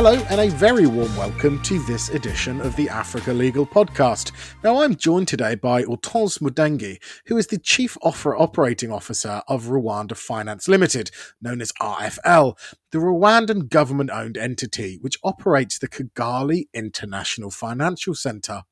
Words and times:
Hello, 0.00 0.14
and 0.30 0.40
a 0.40 0.48
very 0.50 0.86
warm 0.86 1.16
welcome 1.16 1.60
to 1.62 1.80
this 1.80 2.10
edition 2.10 2.60
of 2.60 2.76
the 2.76 2.88
Africa 2.88 3.32
Legal 3.32 3.66
Podcast. 3.66 4.30
Now, 4.62 4.80
I'm 4.80 4.94
joined 4.94 5.26
today 5.26 5.56
by 5.56 5.82
Hortense 5.82 6.38
Mudenge, 6.38 7.02
who 7.26 7.36
is 7.36 7.48
the 7.48 7.58
Chief 7.58 7.98
Offer 8.00 8.36
Operating 8.36 8.92
Officer 8.92 9.42
of 9.48 9.64
Rwanda 9.64 10.16
Finance 10.16 10.68
Limited, 10.68 11.10
known 11.42 11.60
as 11.60 11.72
RFL, 11.82 12.56
the 12.92 12.98
Rwandan 12.98 13.68
government 13.68 14.10
owned 14.10 14.38
entity 14.38 14.98
which 15.00 15.18
operates 15.24 15.80
the 15.80 15.88
Kigali 15.88 16.68
International 16.72 17.50
Financial 17.50 18.14
Centre. 18.14 18.62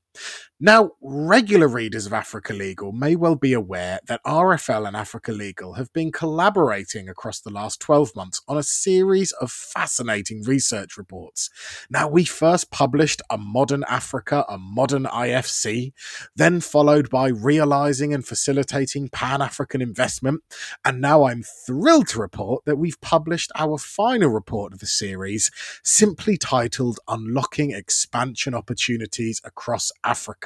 Now, 0.58 0.92
regular 1.02 1.68
readers 1.68 2.06
of 2.06 2.14
Africa 2.14 2.54
Legal 2.54 2.90
may 2.90 3.14
well 3.14 3.34
be 3.34 3.52
aware 3.52 4.00
that 4.06 4.24
RFL 4.24 4.88
and 4.88 4.96
Africa 4.96 5.30
Legal 5.30 5.74
have 5.74 5.92
been 5.92 6.10
collaborating 6.10 7.10
across 7.10 7.40
the 7.40 7.50
last 7.50 7.78
12 7.78 8.16
months 8.16 8.40
on 8.48 8.56
a 8.56 8.62
series 8.62 9.32
of 9.32 9.52
fascinating 9.52 10.42
research 10.44 10.96
reports. 10.96 11.50
Now, 11.90 12.08
we 12.08 12.24
first 12.24 12.70
published 12.70 13.20
A 13.28 13.36
Modern 13.36 13.84
Africa, 13.86 14.46
a 14.48 14.56
Modern 14.56 15.04
IFC, 15.04 15.92
then 16.34 16.62
followed 16.62 17.10
by 17.10 17.28
Realizing 17.28 18.14
and 18.14 18.26
Facilitating 18.26 19.10
Pan 19.10 19.42
African 19.42 19.82
Investment, 19.82 20.42
and 20.86 21.02
now 21.02 21.24
I'm 21.24 21.42
thrilled 21.42 22.08
to 22.08 22.18
report 22.18 22.64
that 22.64 22.78
we've 22.78 23.00
published 23.02 23.52
our 23.56 23.76
final 23.76 24.30
report 24.30 24.72
of 24.72 24.78
the 24.78 24.86
series, 24.86 25.50
simply 25.84 26.38
titled 26.38 26.98
Unlocking 27.08 27.72
Expansion 27.72 28.54
Opportunities 28.54 29.42
Across 29.44 29.92
Africa. 30.02 30.45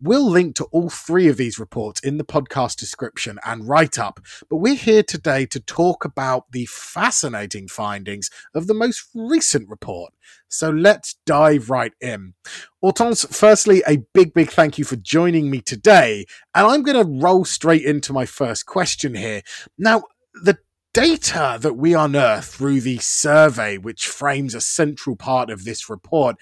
We'll 0.00 0.28
link 0.28 0.56
to 0.56 0.64
all 0.66 0.90
three 0.90 1.28
of 1.28 1.36
these 1.36 1.58
reports 1.58 2.00
in 2.00 2.18
the 2.18 2.24
podcast 2.24 2.76
description 2.76 3.38
and 3.44 3.68
write 3.68 3.98
up, 3.98 4.20
but 4.48 4.56
we're 4.56 4.74
here 4.74 5.02
today 5.02 5.46
to 5.46 5.60
talk 5.60 6.04
about 6.04 6.50
the 6.52 6.66
fascinating 6.66 7.68
findings 7.68 8.30
of 8.54 8.66
the 8.66 8.74
most 8.74 9.08
recent 9.14 9.68
report. 9.68 10.12
So 10.48 10.70
let's 10.70 11.16
dive 11.26 11.70
right 11.70 11.92
in. 12.00 12.34
Hortense, 12.80 13.24
firstly, 13.24 13.82
a 13.86 13.98
big, 14.12 14.34
big 14.34 14.50
thank 14.50 14.78
you 14.78 14.84
for 14.84 14.96
joining 14.96 15.50
me 15.50 15.60
today. 15.60 16.26
And 16.54 16.66
I'm 16.66 16.82
going 16.82 17.02
to 17.02 17.20
roll 17.22 17.44
straight 17.44 17.84
into 17.84 18.12
my 18.12 18.26
first 18.26 18.66
question 18.66 19.14
here. 19.14 19.42
Now, 19.78 20.04
the 20.34 20.58
data 20.92 21.58
that 21.60 21.74
we 21.74 21.94
unearthed 21.94 22.48
through 22.48 22.80
the 22.80 22.98
survey, 22.98 23.76
which 23.76 24.06
frames 24.06 24.54
a 24.54 24.60
central 24.60 25.16
part 25.16 25.50
of 25.50 25.64
this 25.64 25.90
report, 25.90 26.36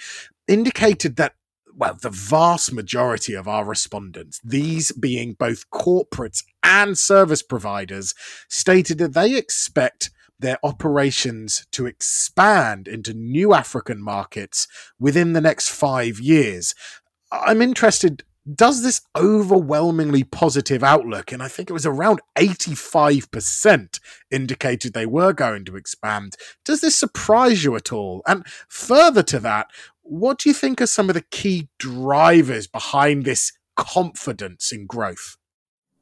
indicated 0.47 1.17
that 1.17 1.35
well, 1.77 1.97
the 2.01 2.11
vast 2.11 2.73
majority 2.73 3.35
of 3.35 3.49
our 3.49 3.65
respondents, 3.65 4.41
these 4.45 4.93
being 4.93 5.35
both 5.35 5.69
corporates 5.71 6.45
and 6.63 6.97
service 6.97 7.43
providers, 7.43 8.15
stated 8.49 8.99
that 8.99 9.15
they 9.15 9.37
expect 9.37 10.11
their 10.39 10.59
operations 10.63 11.67
to 11.73 11.87
expand 11.87 12.89
into 12.89 13.15
new 13.15 13.55
African 13.55 14.03
markets 14.03 14.67
within 14.99 15.33
the 15.33 15.41
next 15.41 15.69
five 15.69 16.21
years. 16.21 16.75
I'm 17.33 17.63
interested. 17.63 18.25
Does 18.53 18.83
this 18.83 19.01
overwhelmingly 19.17 20.23
positive 20.23 20.85
outlook, 20.85 21.33
and 21.33 21.43
I 21.43 21.49
think 21.49 21.71
it 21.71 21.73
was 21.73 21.87
around 21.87 22.21
85% 22.37 23.99
indicated 24.31 24.93
they 24.93 25.07
were 25.07 25.33
going 25.33 25.65
to 25.65 25.77
expand, 25.77 26.37
does 26.63 26.83
this 26.83 26.95
surprise 26.95 27.65
you 27.65 27.75
at 27.75 27.91
all? 27.91 28.23
And 28.27 28.47
further 28.69 29.23
to 29.23 29.39
that, 29.41 29.69
what 30.03 30.39
do 30.39 30.51
you 30.51 30.55
think 30.55 30.83
are 30.83 30.87
some 30.87 31.09
of 31.09 31.15
the 31.15 31.25
key 31.31 31.69
drivers 31.79 32.67
behind 32.67 33.25
this 33.25 33.53
confidence 33.77 34.73
in 34.73 34.85
growth? 34.85 35.39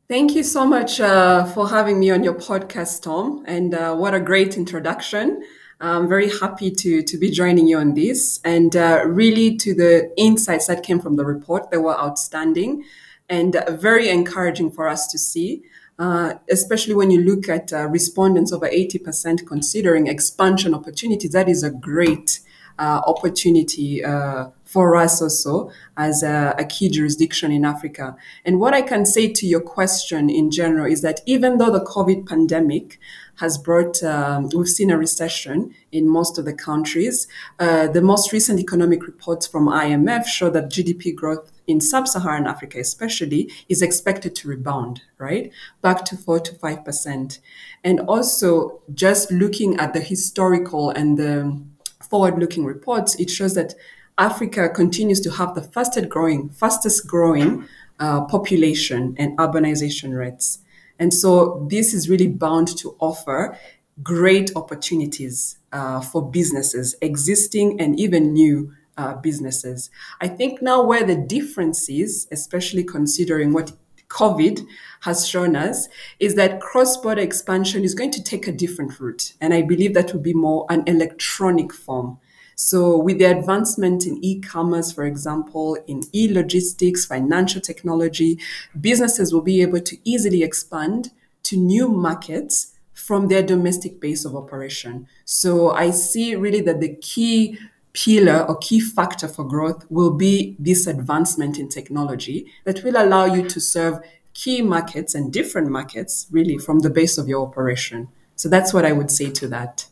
Thank 0.08 0.34
you 0.34 0.42
so 0.42 0.66
much 0.66 1.00
uh, 1.00 1.44
for 1.44 1.68
having 1.68 2.00
me 2.00 2.10
on 2.10 2.24
your 2.24 2.34
podcast, 2.34 3.02
Tom. 3.02 3.44
And 3.46 3.72
uh, 3.72 3.94
what 3.94 4.14
a 4.14 4.20
great 4.20 4.56
introduction. 4.56 5.42
I'm 5.82 6.08
very 6.08 6.30
happy 6.30 6.70
to, 6.70 7.02
to 7.02 7.18
be 7.18 7.28
joining 7.28 7.66
you 7.66 7.76
on 7.78 7.94
this 7.94 8.38
and 8.44 8.74
uh, 8.76 9.02
really 9.04 9.56
to 9.56 9.74
the 9.74 10.12
insights 10.16 10.68
that 10.68 10.84
came 10.84 11.00
from 11.00 11.16
the 11.16 11.24
report. 11.24 11.72
They 11.72 11.76
were 11.76 11.98
outstanding 11.98 12.84
and 13.28 13.56
very 13.68 14.08
encouraging 14.08 14.70
for 14.70 14.88
us 14.88 15.08
to 15.08 15.18
see. 15.18 15.64
Uh, 15.98 16.34
especially 16.50 16.94
when 16.94 17.10
you 17.10 17.20
look 17.20 17.48
at 17.48 17.72
uh, 17.72 17.86
respondents 17.88 18.52
over 18.52 18.68
80% 18.68 19.46
considering 19.46 20.06
expansion 20.06 20.74
opportunities, 20.74 21.32
that 21.32 21.48
is 21.48 21.62
a 21.62 21.70
great 21.70 22.40
uh, 22.78 23.02
opportunity 23.06 24.04
uh, 24.04 24.48
for 24.64 24.96
us 24.96 25.20
also 25.20 25.70
as 25.96 26.22
a, 26.22 26.54
a, 26.58 26.64
key 26.64 26.88
jurisdiction 26.88 27.52
in 27.52 27.64
Africa. 27.64 28.16
And 28.44 28.58
what 28.58 28.72
I 28.72 28.80
can 28.80 29.04
say 29.04 29.30
to 29.30 29.46
your 29.46 29.60
question 29.60 30.30
in 30.30 30.50
general 30.50 30.90
is 30.90 31.02
that 31.02 31.20
even 31.26 31.58
though 31.58 31.70
the 31.70 31.84
COVID 31.84 32.26
pandemic 32.26 32.98
has 33.36 33.58
brought, 33.58 34.02
um, 34.02 34.48
we've 34.54 34.68
seen 34.68 34.90
a 34.90 34.98
recession 34.98 35.74
in 35.90 36.08
most 36.08 36.38
of 36.38 36.44
the 36.44 36.52
countries, 36.52 37.26
uh, 37.58 37.88
the 37.88 38.02
most 38.02 38.32
recent 38.32 38.60
economic 38.60 39.06
reports 39.06 39.46
from 39.46 39.66
IMF 39.66 40.26
show 40.26 40.50
that 40.50 40.70
GDP 40.70 41.14
growth 41.14 41.50
in 41.66 41.80
sub-Saharan 41.80 42.46
Africa, 42.46 42.78
especially, 42.78 43.50
is 43.68 43.82
expected 43.82 44.34
to 44.36 44.48
rebound, 44.48 45.02
right, 45.18 45.50
back 45.80 46.04
to 46.04 46.16
four 46.16 46.40
to 46.40 46.54
five 46.54 46.84
percent. 46.84 47.40
And 47.84 48.00
also, 48.00 48.80
just 48.94 49.30
looking 49.30 49.78
at 49.78 49.94
the 49.94 50.00
historical 50.00 50.90
and 50.90 51.18
the 51.18 51.60
forward 52.00 52.38
looking 52.38 52.64
reports, 52.64 53.14
it 53.16 53.30
shows 53.30 53.54
that 53.54 53.74
Africa 54.18 54.68
continues 54.68 55.20
to 55.20 55.30
have 55.30 55.54
the 55.54 55.62
fastest 55.62 56.08
growing, 56.08 56.50
fastest 56.50 57.06
growing 57.06 57.66
uh, 57.98 58.24
population 58.24 59.14
and 59.18 59.36
urbanization 59.38 60.16
rates. 60.16 60.58
And 60.98 61.12
so 61.12 61.66
this 61.70 61.94
is 61.94 62.08
really 62.08 62.28
bound 62.28 62.76
to 62.78 62.96
offer 63.00 63.58
great 64.02 64.50
opportunities 64.56 65.58
uh, 65.72 66.00
for 66.00 66.30
businesses, 66.30 66.94
existing 67.02 67.80
and 67.80 67.98
even 67.98 68.32
new 68.32 68.72
uh, 68.96 69.14
businesses. 69.14 69.90
I 70.20 70.28
think 70.28 70.62
now 70.62 70.82
where 70.82 71.04
the 71.04 71.16
difference 71.16 71.88
is, 71.88 72.28
especially 72.30 72.84
considering 72.84 73.52
what 73.52 73.72
COVID 74.08 74.66
has 75.00 75.26
shown 75.26 75.56
us 75.56 75.88
is 76.20 76.34
that 76.34 76.60
cross 76.60 76.96
border 76.98 77.22
expansion 77.22 77.82
is 77.82 77.94
going 77.94 78.10
to 78.12 78.22
take 78.22 78.46
a 78.46 78.52
different 78.52 79.00
route. 79.00 79.32
And 79.40 79.54
I 79.54 79.62
believe 79.62 79.94
that 79.94 80.12
will 80.12 80.20
be 80.20 80.34
more 80.34 80.66
an 80.68 80.84
electronic 80.86 81.72
form. 81.72 82.18
So, 82.54 82.96
with 82.96 83.18
the 83.18 83.24
advancement 83.24 84.06
in 84.06 84.22
e 84.24 84.40
commerce, 84.40 84.92
for 84.92 85.04
example, 85.04 85.76
in 85.86 86.02
e 86.12 86.32
logistics, 86.32 87.04
financial 87.04 87.60
technology, 87.60 88.38
businesses 88.80 89.32
will 89.32 89.42
be 89.42 89.62
able 89.62 89.80
to 89.80 89.96
easily 90.04 90.42
expand 90.42 91.10
to 91.44 91.56
new 91.56 91.88
markets 91.88 92.74
from 92.92 93.28
their 93.28 93.42
domestic 93.42 94.00
base 94.00 94.24
of 94.24 94.36
operation. 94.36 95.08
So, 95.24 95.70
I 95.70 95.90
see 95.90 96.34
really 96.36 96.60
that 96.62 96.80
the 96.80 96.94
key 96.96 97.58
pillar 97.92 98.44
or 98.48 98.56
key 98.56 98.80
factor 98.80 99.28
for 99.28 99.44
growth 99.44 99.84
will 99.90 100.12
be 100.12 100.56
this 100.58 100.86
advancement 100.86 101.58
in 101.58 101.68
technology 101.68 102.46
that 102.64 102.82
will 102.82 102.96
allow 102.96 103.26
you 103.26 103.46
to 103.48 103.60
serve 103.60 103.98
key 104.34 104.62
markets 104.62 105.14
and 105.14 105.32
different 105.32 105.68
markets 105.68 106.26
really 106.30 106.56
from 106.56 106.80
the 106.80 106.90
base 106.90 107.18
of 107.18 107.28
your 107.28 107.46
operation. 107.46 108.08
So 108.36 108.48
that's 108.48 108.72
what 108.72 108.84
I 108.84 108.92
would 108.92 109.10
say 109.10 109.30
to 109.30 109.48
that. 109.48 109.86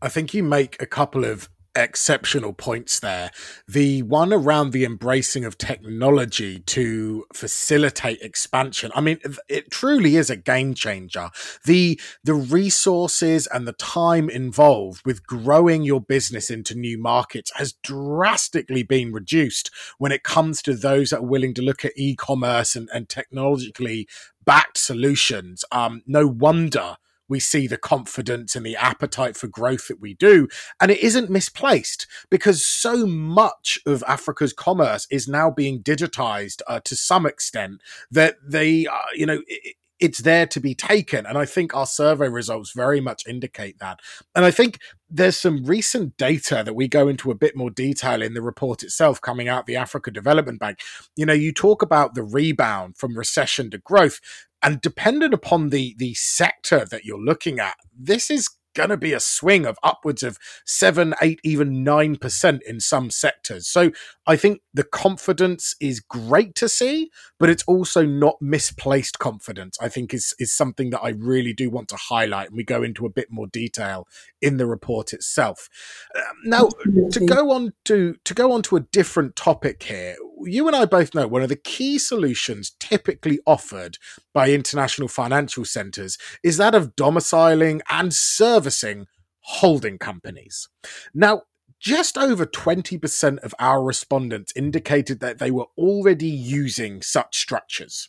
I 0.00 0.08
think 0.08 0.34
you 0.34 0.42
make 0.42 0.80
a 0.80 0.86
couple 0.86 1.24
of 1.24 1.48
exceptional 1.74 2.52
points 2.52 3.00
there. 3.00 3.30
The 3.66 4.02
one 4.02 4.32
around 4.32 4.70
the 4.70 4.84
embracing 4.84 5.44
of 5.44 5.58
technology 5.58 6.60
to 6.60 7.24
facilitate 7.34 8.20
expansion. 8.20 8.90
I 8.94 9.00
mean, 9.00 9.18
it 9.48 9.70
truly 9.70 10.16
is 10.16 10.30
a 10.30 10.36
game 10.36 10.74
changer. 10.74 11.30
The 11.64 12.00
the 12.22 12.34
resources 12.34 13.46
and 13.46 13.66
the 13.66 13.72
time 13.72 14.28
involved 14.28 15.04
with 15.04 15.26
growing 15.26 15.82
your 15.82 16.00
business 16.00 16.50
into 16.50 16.74
new 16.74 16.98
markets 16.98 17.52
has 17.56 17.72
drastically 17.82 18.82
been 18.82 19.12
reduced 19.12 19.70
when 19.98 20.12
it 20.12 20.22
comes 20.22 20.62
to 20.62 20.74
those 20.74 21.10
that 21.10 21.18
are 21.18 21.22
willing 21.26 21.54
to 21.54 21.62
look 21.62 21.84
at 21.84 21.92
e-commerce 21.96 22.76
and, 22.76 22.88
and 22.92 23.08
technologically 23.08 24.08
backed 24.44 24.78
solutions. 24.78 25.64
Um, 25.72 26.02
no 26.06 26.26
wonder 26.26 26.96
we 27.32 27.40
see 27.40 27.66
the 27.66 27.78
confidence 27.78 28.54
and 28.54 28.64
the 28.64 28.76
appetite 28.76 29.38
for 29.38 29.48
growth 29.48 29.88
that 29.88 30.00
we 30.00 30.12
do. 30.12 30.48
And 30.80 30.90
it 30.90 31.00
isn't 31.00 31.30
misplaced 31.30 32.06
because 32.30 32.62
so 32.62 33.06
much 33.06 33.78
of 33.86 34.04
Africa's 34.06 34.52
commerce 34.52 35.06
is 35.10 35.26
now 35.26 35.50
being 35.50 35.82
digitized 35.82 36.60
uh, 36.68 36.80
to 36.84 36.94
some 36.94 37.24
extent 37.24 37.80
that 38.10 38.36
they, 38.46 38.86
uh, 38.86 38.98
you 39.14 39.24
know, 39.24 39.40
it, 39.46 39.76
it's 39.98 40.18
there 40.18 40.46
to 40.48 40.60
be 40.60 40.74
taken. 40.74 41.24
And 41.24 41.38
I 41.38 41.46
think 41.46 41.74
our 41.74 41.86
survey 41.86 42.28
results 42.28 42.72
very 42.72 43.00
much 43.00 43.26
indicate 43.26 43.78
that. 43.78 44.00
And 44.34 44.44
I 44.44 44.50
think 44.50 44.80
there's 45.08 45.36
some 45.36 45.64
recent 45.64 46.16
data 46.16 46.62
that 46.66 46.74
we 46.74 46.88
go 46.88 47.06
into 47.08 47.30
a 47.30 47.36
bit 47.36 47.56
more 47.56 47.70
detail 47.70 48.20
in 48.20 48.34
the 48.34 48.42
report 48.42 48.82
itself 48.82 49.20
coming 49.20 49.48
out 49.48 49.66
the 49.66 49.76
Africa 49.76 50.10
Development 50.10 50.58
Bank. 50.58 50.80
You 51.16 51.24
know, 51.24 51.32
you 51.32 51.52
talk 51.52 51.80
about 51.80 52.14
the 52.14 52.24
rebound 52.24 52.98
from 52.98 53.16
recession 53.16 53.70
to 53.70 53.78
growth 53.78 54.20
and 54.62 54.80
dependent 54.80 55.34
upon 55.34 55.70
the 55.70 55.94
the 55.98 56.14
sector 56.14 56.84
that 56.84 57.04
you're 57.04 57.20
looking 57.20 57.58
at 57.58 57.76
this 57.96 58.30
is 58.30 58.48
going 58.74 58.88
to 58.88 58.96
be 58.96 59.12
a 59.12 59.20
swing 59.20 59.66
of 59.66 59.78
upwards 59.82 60.22
of 60.22 60.38
seven, 60.64 61.14
eight, 61.20 61.40
even 61.44 61.84
nine 61.84 62.16
percent 62.16 62.62
in 62.66 62.80
some 62.80 63.10
sectors. 63.10 63.68
So 63.68 63.90
I 64.26 64.36
think 64.36 64.60
the 64.72 64.84
confidence 64.84 65.74
is 65.80 66.00
great 66.00 66.54
to 66.56 66.68
see, 66.68 67.10
but 67.38 67.50
it's 67.50 67.64
also 67.66 68.04
not 68.04 68.36
misplaced 68.40 69.18
confidence. 69.18 69.76
I 69.80 69.88
think 69.88 70.14
is 70.14 70.34
is 70.38 70.54
something 70.54 70.90
that 70.90 71.00
I 71.00 71.10
really 71.10 71.52
do 71.52 71.70
want 71.70 71.88
to 71.88 71.96
highlight, 71.96 72.48
and 72.48 72.56
we 72.56 72.64
go 72.64 72.82
into 72.82 73.06
a 73.06 73.10
bit 73.10 73.28
more 73.30 73.46
detail 73.46 74.06
in 74.40 74.56
the 74.56 74.66
report 74.66 75.12
itself. 75.12 75.68
Um, 76.16 76.22
now, 76.44 76.68
to 77.10 77.26
go 77.26 77.50
on 77.50 77.72
to 77.86 78.16
to 78.24 78.34
go 78.34 78.52
on 78.52 78.62
to 78.62 78.76
a 78.76 78.80
different 78.80 79.36
topic 79.36 79.82
here, 79.82 80.16
you 80.46 80.66
and 80.66 80.76
I 80.76 80.84
both 80.84 81.14
know 81.14 81.26
one 81.26 81.42
of 81.42 81.48
the 81.48 81.56
key 81.56 81.98
solutions 81.98 82.72
typically 82.78 83.40
offered 83.46 83.98
by 84.32 84.50
international 84.50 85.08
financial 85.08 85.64
centers 85.64 86.18
is 86.42 86.56
that 86.56 86.74
of 86.74 86.96
domiciling 86.96 87.82
and 87.90 88.12
servicing 88.12 89.06
holding 89.40 89.98
companies. 89.98 90.68
Now, 91.14 91.42
just 91.80 92.16
over 92.16 92.46
20% 92.46 93.38
of 93.40 93.54
our 93.58 93.82
respondents 93.82 94.52
indicated 94.54 95.18
that 95.20 95.38
they 95.38 95.50
were 95.50 95.66
already 95.76 96.28
using 96.28 97.02
such 97.02 97.36
structures. 97.38 98.08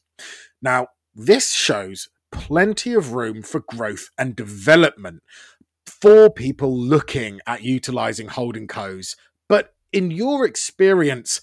Now, 0.61 0.89
this 1.15 1.51
shows 1.51 2.09
plenty 2.31 2.93
of 2.93 3.13
room 3.13 3.41
for 3.41 3.61
growth 3.61 4.09
and 4.17 4.35
development 4.35 5.23
for 5.85 6.29
people 6.29 6.77
looking 6.77 7.39
at 7.47 7.63
utilizing 7.63 8.27
holding 8.27 8.67
co's. 8.67 9.15
But 9.49 9.73
in 9.91 10.11
your 10.11 10.45
experience, 10.45 11.41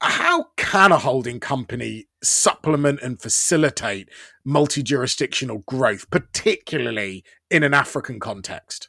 how 0.00 0.46
can 0.56 0.92
a 0.92 0.98
holding 0.98 1.40
company 1.40 2.06
supplement 2.22 3.00
and 3.02 3.20
facilitate 3.20 4.08
multi 4.44 4.82
jurisdictional 4.82 5.58
growth, 5.66 6.10
particularly 6.10 7.24
in 7.50 7.62
an 7.62 7.74
African 7.74 8.18
context? 8.20 8.88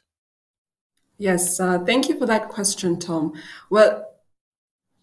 Yes, 1.18 1.60
uh, 1.60 1.78
thank 1.80 2.08
you 2.08 2.18
for 2.18 2.26
that 2.26 2.48
question, 2.48 2.98
Tom. 2.98 3.32
Well, 3.70 4.08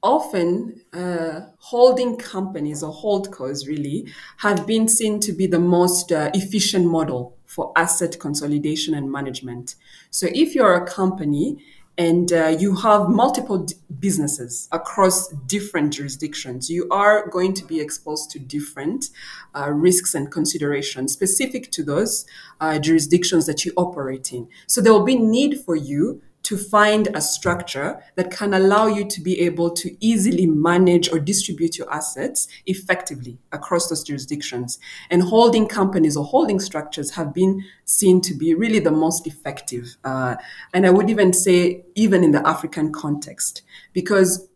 often 0.01 0.81
uh, 0.94 1.41
holding 1.59 2.17
companies 2.17 2.83
or 2.83 2.94
holdcos 2.94 3.67
really 3.67 4.07
have 4.38 4.65
been 4.65 4.88
seen 4.88 5.19
to 5.19 5.31
be 5.31 5.45
the 5.45 5.59
most 5.59 6.11
uh, 6.11 6.31
efficient 6.33 6.85
model 6.85 7.38
for 7.45 7.71
asset 7.75 8.19
consolidation 8.19 8.94
and 8.94 9.11
management. 9.11 9.75
So 10.11 10.27
if 10.33 10.56
you're 10.56 10.75
a 10.75 10.85
company 10.85 11.63
and 11.99 12.31
uh, 12.31 12.47
you 12.47 12.75
have 12.75 13.09
multiple 13.09 13.57
d- 13.65 13.75
businesses 13.99 14.69
across 14.71 15.27
different 15.47 15.91
jurisdictions, 15.91 16.69
you 16.69 16.87
are 16.89 17.27
going 17.27 17.53
to 17.53 17.65
be 17.65 17.81
exposed 17.81 18.31
to 18.31 18.39
different 18.39 19.09
uh, 19.53 19.69
risks 19.69 20.15
and 20.15 20.31
considerations 20.31 21.11
specific 21.11 21.69
to 21.71 21.83
those 21.83 22.25
uh, 22.61 22.79
jurisdictions 22.79 23.45
that 23.47 23.65
you 23.65 23.73
operate 23.75 24.31
in. 24.31 24.47
So 24.65 24.79
there 24.79 24.93
will 24.93 25.03
be 25.03 25.17
need 25.17 25.59
for 25.59 25.75
you 25.75 26.21
to 26.44 26.57
find 26.57 27.09
a 27.13 27.21
structure 27.21 28.01
that 28.15 28.31
can 28.31 28.53
allow 28.53 28.88
you 28.88 29.06
to 29.06 29.21
be 29.21 29.39
able 29.41 29.69
to 29.71 29.95
easily 30.00 30.45
manage 30.45 31.12
or 31.12 31.19
distribute 31.19 31.77
your 31.77 31.91
assets 31.94 32.47
effectively 32.65 33.38
across 33.51 33.89
those 33.89 34.03
jurisdictions. 34.03 34.80
And 35.09 35.24
holding 35.24 35.68
companies 35.68 36.15
or 36.15 36.25
holding 36.25 36.59
structures 36.59 37.12
have 37.12 37.33
been 37.33 37.63
seen 37.86 38.21
to 38.21 38.33
be 38.33 38.53
really 38.53 38.80
the 38.80 38.91
most 38.91 39.27
effective. 39.27 39.97
Uh, 40.03 40.36
and 40.74 40.86
I 40.86 40.91
would 40.91 41.09
even 41.09 41.33
say, 41.33 41.86
even 41.95 42.24
in 42.24 42.31
the 42.31 42.47
African 42.47 42.92
context, 42.92 43.62
because 43.94 44.47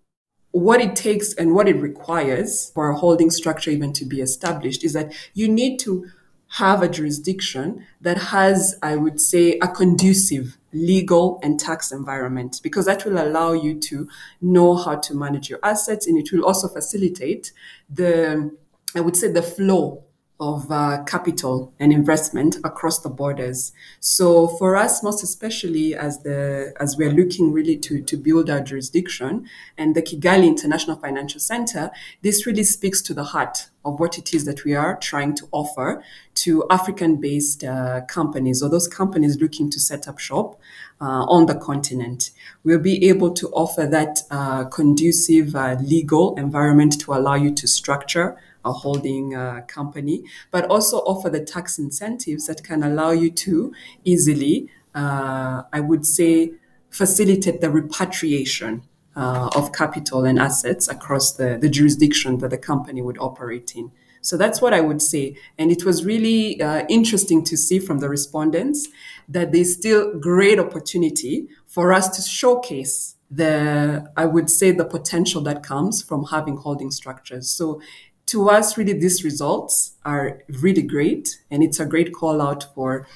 what 0.52 0.80
it 0.80 0.96
takes 0.96 1.34
and 1.34 1.56
what 1.56 1.68
it 1.68 1.78
requires 1.78 2.70
for 2.76 2.90
a 2.90 2.96
holding 2.96 3.32
structure 3.32 3.72
even 3.72 3.92
to 3.92 4.06
be 4.06 4.22
established 4.22 4.84
is 4.84 4.94
that 4.94 5.12
you 5.34 5.50
need 5.50 5.80
to 5.80 6.06
have 6.54 6.84
a 6.84 6.88
jurisdiction 6.88 7.84
that 8.02 8.18
has, 8.18 8.78
I 8.84 8.96
would 8.96 9.20
say, 9.20 9.58
a 9.60 9.68
conducive 9.68 10.58
legal 10.72 11.40
and 11.42 11.60
tax 11.60 11.92
environment 11.92 12.60
because 12.62 12.86
that 12.86 13.06
will 13.06 13.18
allow 13.20 13.54
you 13.54 13.80
to 13.80 14.08
know 14.40 14.76
how 14.76 14.98
to 14.98 15.16
manage 15.16 15.50
your 15.50 15.58
assets 15.64 16.06
and 16.06 16.16
it 16.16 16.32
will 16.32 16.46
also 16.46 16.68
facilitate 16.68 17.52
the, 17.90 18.56
I 18.96 19.02
would 19.02 19.18
say, 19.18 19.32
the 19.32 19.42
flow 19.42 20.03
of 20.44 20.70
uh, 20.70 21.02
capital 21.06 21.74
and 21.80 21.94
investment 21.94 22.58
across 22.64 23.00
the 23.00 23.10
borders. 23.10 23.72
So 24.00 24.48
for 24.60 24.76
us, 24.76 25.02
most 25.02 25.24
especially 25.24 25.96
as 25.96 26.24
the 26.24 26.74
as 26.80 26.98
we're 26.98 27.16
looking 27.22 27.54
really 27.54 27.78
to 27.78 28.02
to 28.02 28.18
build 28.18 28.50
our 28.50 28.60
jurisdiction 28.60 29.48
and 29.78 29.96
the 29.96 30.02
Kigali 30.02 30.48
International 30.48 30.98
Financial 30.98 31.40
Center, 31.40 31.92
this 32.22 32.46
really 32.46 32.66
speaks 32.66 33.02
to 33.04 33.14
the 33.14 33.24
heart 33.34 33.70
of 33.86 34.00
what 34.00 34.18
it 34.18 34.34
is 34.34 34.46
that 34.46 34.64
we 34.64 34.74
are 34.76 34.98
trying 34.98 35.34
to 35.36 35.46
offer 35.52 36.04
to 36.36 36.66
African-based 36.70 37.64
uh, 37.64 38.02
companies 38.08 38.64
or 38.64 38.70
those 38.70 38.88
companies 38.88 39.42
looking 39.42 39.70
to 39.70 39.80
set 39.80 40.08
up 40.08 40.20
shop 40.20 40.60
uh, 41.02 41.26
on 41.36 41.46
the 41.48 41.56
continent. 41.56 42.32
We'll 42.64 42.80
be 42.80 43.10
able 43.10 43.32
to 43.34 43.48
offer 43.50 43.86
that 43.86 44.22
uh, 44.32 44.66
conducive 44.66 45.56
uh, 45.56 45.76
legal 45.82 46.36
environment 46.36 47.00
to 47.02 47.14
allow 47.14 47.36
you 47.36 47.52
to 47.56 47.68
structure 47.68 48.38
a 48.66 48.72
holding 48.72 49.36
uh, 49.36 49.62
company, 49.68 50.24
but 50.52 50.66
also 50.66 50.98
offer 51.00 51.30
the 51.30 51.40
tax 51.40 51.78
incentives 51.78 52.48
that 52.48 52.64
can 52.64 52.84
allow 52.84 53.12
you 53.12 53.30
to 53.32 53.74
easily, 54.04 54.70
uh, 54.96 55.64
I 55.72 55.80
would 55.80 56.06
say, 56.06 56.54
facilitate 56.90 57.62
the 57.62 57.70
repatriation 57.70 58.84
uh, 59.16 59.50
of 59.56 59.74
capital 59.74 60.26
and 60.26 60.40
assets 60.40 60.88
across 60.88 61.34
the, 61.34 61.58
the 61.60 61.70
jurisdiction 61.70 62.38
that 62.40 62.50
the 62.50 62.58
company 62.58 63.02
would 63.02 63.18
operate 63.20 63.76
in. 63.76 63.92
So 64.22 64.38
that's 64.38 64.62
what 64.62 64.74
I 64.74 64.80
would 64.80 65.02
say. 65.02 65.36
And 65.58 65.70
it 65.70 65.84
was 65.84 66.06
really 66.06 66.62
uh, 66.62 66.86
interesting 66.88 67.44
to 67.44 67.58
see 67.58 67.78
from 67.80 68.00
the 68.00 68.08
respondents 68.08 68.88
that 69.28 69.52
there's 69.52 69.74
still 69.74 70.18
great 70.18 70.60
opportunity 70.60 71.50
for 71.68 71.92
us 71.92 72.08
to 72.16 72.22
showcase 72.22 73.16
the, 73.30 74.10
I 74.16 74.26
would 74.26 74.50
say, 74.50 74.72
the 74.72 74.86
potential 74.86 75.42
that 75.42 75.62
comes 75.62 76.02
from 76.02 76.26
having 76.26 76.56
holding 76.58 76.90
structures. 76.90 77.50
So 77.50 77.82
to 78.28 78.50
us, 78.50 78.78
really, 78.78 78.94
these 78.94 79.24
results 79.24 79.94
are 80.06 80.44
really 80.62 80.82
great, 80.82 81.42
and 81.52 81.64
it's 81.64 81.80
a 81.80 81.86
great 81.86 82.14
call 82.14 82.42
out 82.42 82.74
for 82.74 83.08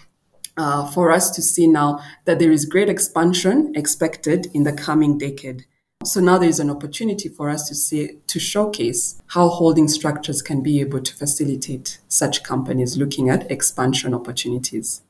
uh, 0.58 0.90
for 0.92 1.12
us 1.12 1.30
to 1.30 1.42
see 1.42 1.68
now 1.68 2.00
that 2.26 2.40
there 2.40 2.52
is 2.52 2.66
great 2.66 2.90
expansion 2.90 3.72
expected 3.76 4.48
in 4.54 4.64
the 4.64 4.74
coming 4.74 5.18
decade. 5.18 5.66
So 6.04 6.20
now 6.20 6.38
there 6.38 6.50
is 6.50 6.60
an 6.60 6.70
opportunity 6.70 7.30
for 7.30 7.50
us 7.50 7.68
to 7.70 7.76
see 7.76 8.18
to 8.28 8.40
showcase 8.40 9.22
how 9.28 9.50
holding 9.50 9.88
structures 9.88 10.42
can 10.42 10.62
be 10.62 10.80
able 10.80 11.02
to 11.02 11.16
facilitate 11.16 12.00
such 12.08 12.44
companies 12.44 12.98
looking 12.98 13.30
at 13.30 13.50
expansion 13.52 14.14
opportunities. 14.14 15.02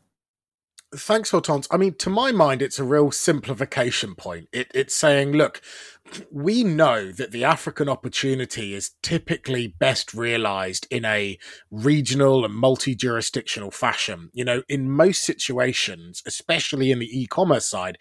Thanks, 0.95 1.31
Hortense. 1.31 1.67
I 1.69 1.75
mean, 1.75 1.95
to 1.95 2.09
my 2.09 2.31
mind, 2.31 2.61
it's 2.61 2.79
a 2.79 2.83
real 2.85 3.11
simplification 3.11 4.15
point. 4.15 4.47
It, 4.53 4.71
it's 4.73 4.95
saying, 4.95 5.33
look, 5.33 5.61
we 6.31 6.63
know 6.63 7.11
that 7.11 7.31
the 7.31 7.43
African 7.43 7.89
opportunity 7.89 8.73
is 8.73 8.91
typically 9.03 9.67
best 9.67 10.13
realized 10.13 10.87
in 10.89 11.03
a 11.03 11.37
regional 11.69 12.45
and 12.45 12.55
multi 12.55 12.95
jurisdictional 12.95 13.69
fashion. 13.69 14.29
You 14.33 14.45
know, 14.45 14.63
in 14.69 14.89
most 14.89 15.23
situations, 15.23 16.23
especially 16.25 16.91
in 16.91 16.99
the 16.99 17.19
e 17.19 17.27
commerce 17.27 17.65
side, 17.65 17.97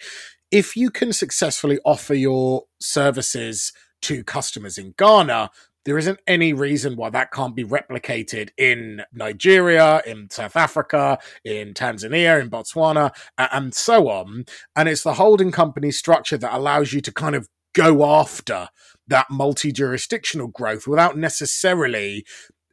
if 0.52 0.76
you 0.76 0.90
can 0.90 1.12
successfully 1.12 1.80
offer 1.84 2.14
your 2.14 2.66
services 2.80 3.72
to 4.02 4.22
customers 4.22 4.78
in 4.78 4.94
Ghana, 4.96 5.50
there 5.86 5.96
isn't 5.96 6.18
any 6.26 6.52
reason 6.52 6.96
why 6.96 7.08
that 7.10 7.30
can't 7.30 7.54
be 7.54 7.64
replicated 7.64 8.50
in 8.58 9.02
Nigeria, 9.12 10.02
in 10.04 10.28
South 10.30 10.56
Africa, 10.56 11.18
in 11.44 11.74
Tanzania, 11.74 12.40
in 12.40 12.50
Botswana, 12.50 13.14
and 13.38 13.72
so 13.72 14.08
on. 14.08 14.44
And 14.74 14.88
it's 14.88 15.04
the 15.04 15.14
holding 15.14 15.52
company 15.52 15.92
structure 15.92 16.36
that 16.36 16.52
allows 16.52 16.92
you 16.92 17.00
to 17.00 17.12
kind 17.12 17.36
of 17.36 17.48
go 17.72 18.04
after 18.04 18.68
that 19.06 19.26
multi 19.30 19.70
jurisdictional 19.70 20.48
growth 20.48 20.88
without 20.88 21.16
necessarily 21.16 22.26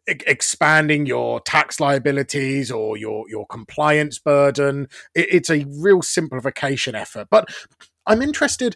expanding 0.08 1.06
your 1.06 1.40
tax 1.42 1.80
liabilities 1.80 2.72
or 2.72 2.98
your 2.98 3.24
your 3.30 3.46
compliance 3.48 4.20
burden 4.20 4.88
it, 5.16 5.28
it's 5.32 5.50
a 5.50 5.66
real 5.80 6.02
simplification 6.02 6.94
effort 6.94 7.28
but 7.32 7.48
i'm 8.06 8.22
interested 8.22 8.76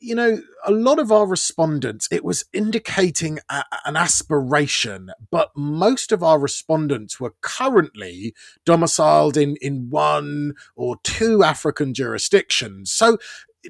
you 0.00 0.14
know, 0.14 0.40
a 0.64 0.72
lot 0.72 0.98
of 0.98 1.12
our 1.12 1.26
respondents, 1.26 2.08
it 2.10 2.24
was 2.24 2.44
indicating 2.52 3.38
a, 3.50 3.64
an 3.84 3.96
aspiration, 3.96 5.10
but 5.30 5.50
most 5.54 6.10
of 6.10 6.22
our 6.22 6.38
respondents 6.38 7.20
were 7.20 7.34
currently 7.42 8.34
domiciled 8.64 9.36
in, 9.36 9.56
in 9.60 9.90
one 9.90 10.54
or 10.74 10.96
two 11.02 11.44
African 11.44 11.92
jurisdictions. 11.92 12.90
So, 12.90 13.18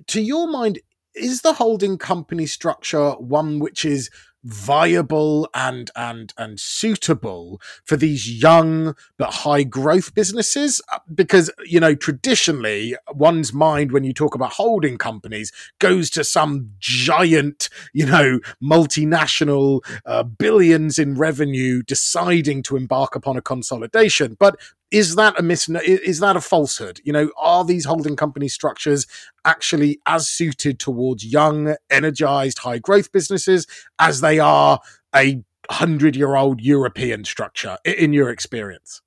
to 0.07 0.21
your 0.21 0.49
mind, 0.49 0.79
is 1.15 1.43
the 1.43 1.55
holding 1.55 1.99
company 1.99 2.47
structure 2.47 3.11
one 3.13 3.59
which 3.59 3.85
is 3.85 4.11
viable 4.45 5.49
and 5.55 5.91
and 5.95 6.33
and 6.39 6.59
suitable 6.59 7.61
for 7.85 7.97
these 7.97 8.43
young 8.43 8.95
but 9.19 9.35
high 9.35 9.63
growth 9.63 10.15
businesses 10.15 10.81
uh, 10.93 10.99
because 11.15 11.51
you 11.65 11.79
know 11.79 11.95
traditionally 11.95 12.97
one's 13.13 13.53
mind 13.53 13.93
when 13.93 14.05
you 14.05 14.13
talk 14.15 14.35
about 14.35 14.53
holding 14.53 14.97
companies 14.97 15.53
goes 15.79 16.09
to 16.11 16.25
some 16.25 16.71
giant 16.79 17.69
you 17.93 18.07
know 18.07 18.41
multinational 18.63 19.81
uh, 20.07 20.23
billions 20.23 20.99
in 20.99 21.15
revenue 21.15 21.83
deciding 21.83 22.63
to 22.63 22.77
embark 22.77 23.15
upon 23.15 23.37
a 23.37 23.43
consolidation. 23.43 24.37
But 24.39 24.57
is 24.91 25.15
that 25.17 25.39
a 25.39 25.43
mis 25.43 25.69
is 25.69 26.21
that 26.21 26.37
a 26.37 26.41
falsehood 26.41 27.01
you 27.05 27.13
know 27.13 27.31
are 27.37 27.65
these 27.65 27.85
holding 27.85 28.17
company 28.17 28.49
structures 28.49 29.07
actually 29.45 30.01
as 30.07 30.29
suited 30.29 30.79
towards 30.79 31.25
young 31.25 31.77
energized 31.91 32.59
high 32.59 32.79
growth 32.79 33.13
businesses 33.13 33.67
as 33.99 34.21
they 34.21 34.39
are 34.39 34.81
a 35.15 35.35
100 35.69 36.17
year 36.17 36.37
old 36.37 36.61
european 36.61 37.25
structure 37.25 37.79
in 37.85 38.13
your 38.13 38.31
experience 38.31 39.03